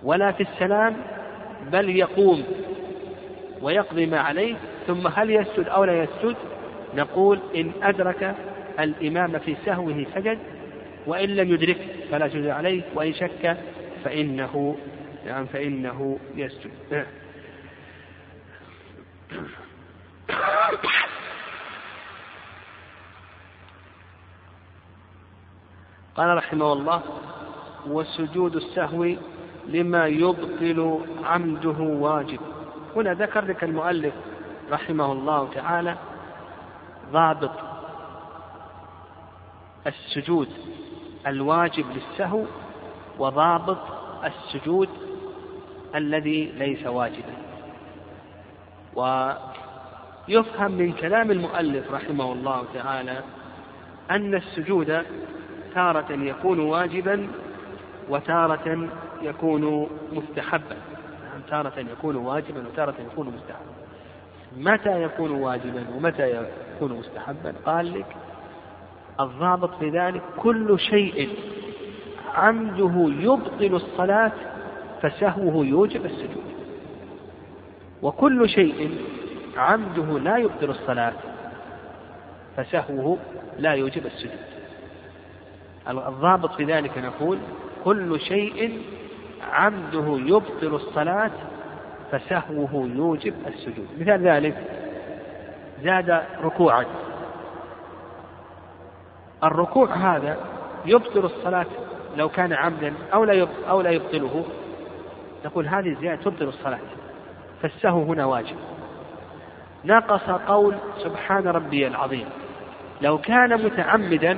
[0.03, 0.95] ولا في السلام
[1.71, 2.43] بل يقوم
[3.61, 4.55] ويقضي ما عليه
[4.87, 6.35] ثم هل يسجد أو لا يسجد؟
[6.95, 8.35] نقول إن أدرك
[8.79, 10.39] الإمام في سهوه سجد
[11.05, 11.77] وإن لم يدرك
[12.11, 13.57] فلا سجد عليه وإن شك
[14.03, 14.75] فإنه
[15.25, 16.71] نعم فإنه يسجد.
[26.15, 27.01] قال رحمه الله
[27.87, 29.15] وسجود السهو
[29.67, 32.39] لما يبطل عمده واجب.
[32.95, 34.13] هنا ذكر لك المؤلف
[34.71, 35.95] رحمه الله تعالى
[37.11, 37.51] ضابط
[39.87, 40.49] السجود
[41.27, 42.43] الواجب للسهو
[43.19, 43.77] وضابط
[44.25, 44.89] السجود
[45.95, 47.33] الذي ليس واجبا.
[48.95, 53.23] ويفهم من كلام المؤلف رحمه الله تعالى
[54.11, 55.03] أن السجود
[55.75, 57.27] تارة يكون واجبا
[58.09, 58.89] وتارة
[59.21, 60.75] يكون مستحبا.
[61.23, 63.77] نعم تارة يكون واجبا وتارة يكون مستحبا.
[64.57, 68.15] متى يكون واجبا ومتى يكون مستحبا؟ قال لك
[69.19, 71.29] الضابط في ذلك كل شيء.
[72.35, 74.31] عمده يبطل الصلاة
[75.01, 76.43] فسهوه يوجب السجود.
[78.01, 78.97] وكل شيء
[79.57, 81.13] عمده لا يبطل الصلاة
[82.57, 83.17] فسهوه
[83.59, 84.47] لا يوجب السجود.
[85.87, 87.37] الضابط في ذلك نقول
[87.83, 88.81] كل شيء
[89.51, 91.31] عمده يبطل الصلاة
[92.11, 93.87] فسهوه يوجب السجود.
[93.99, 94.57] مثال ذلك
[95.83, 96.85] زاد ركوعا.
[99.43, 100.37] الركوع هذا
[100.85, 101.65] يبطل الصلاة
[102.17, 104.45] لو كان عمدا أو لا أو لا يبطله.
[105.45, 106.79] نقول هذه الزيادة تبطل الصلاة
[107.61, 108.55] فالسهو هنا واجب.
[109.85, 112.25] نقص قول سبحان ربي العظيم.
[113.01, 114.37] لو كان متعمدا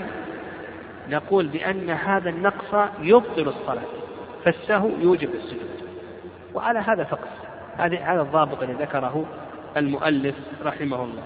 [1.09, 3.98] نقول بأن هذا النقص يبطل الصلاة.
[4.45, 5.69] فالسهو يوجب السجود.
[6.53, 7.29] وعلى هذا فقط.
[7.77, 9.25] هذا الضابط الذي ذكره
[9.77, 11.23] المؤلف رحمه الله.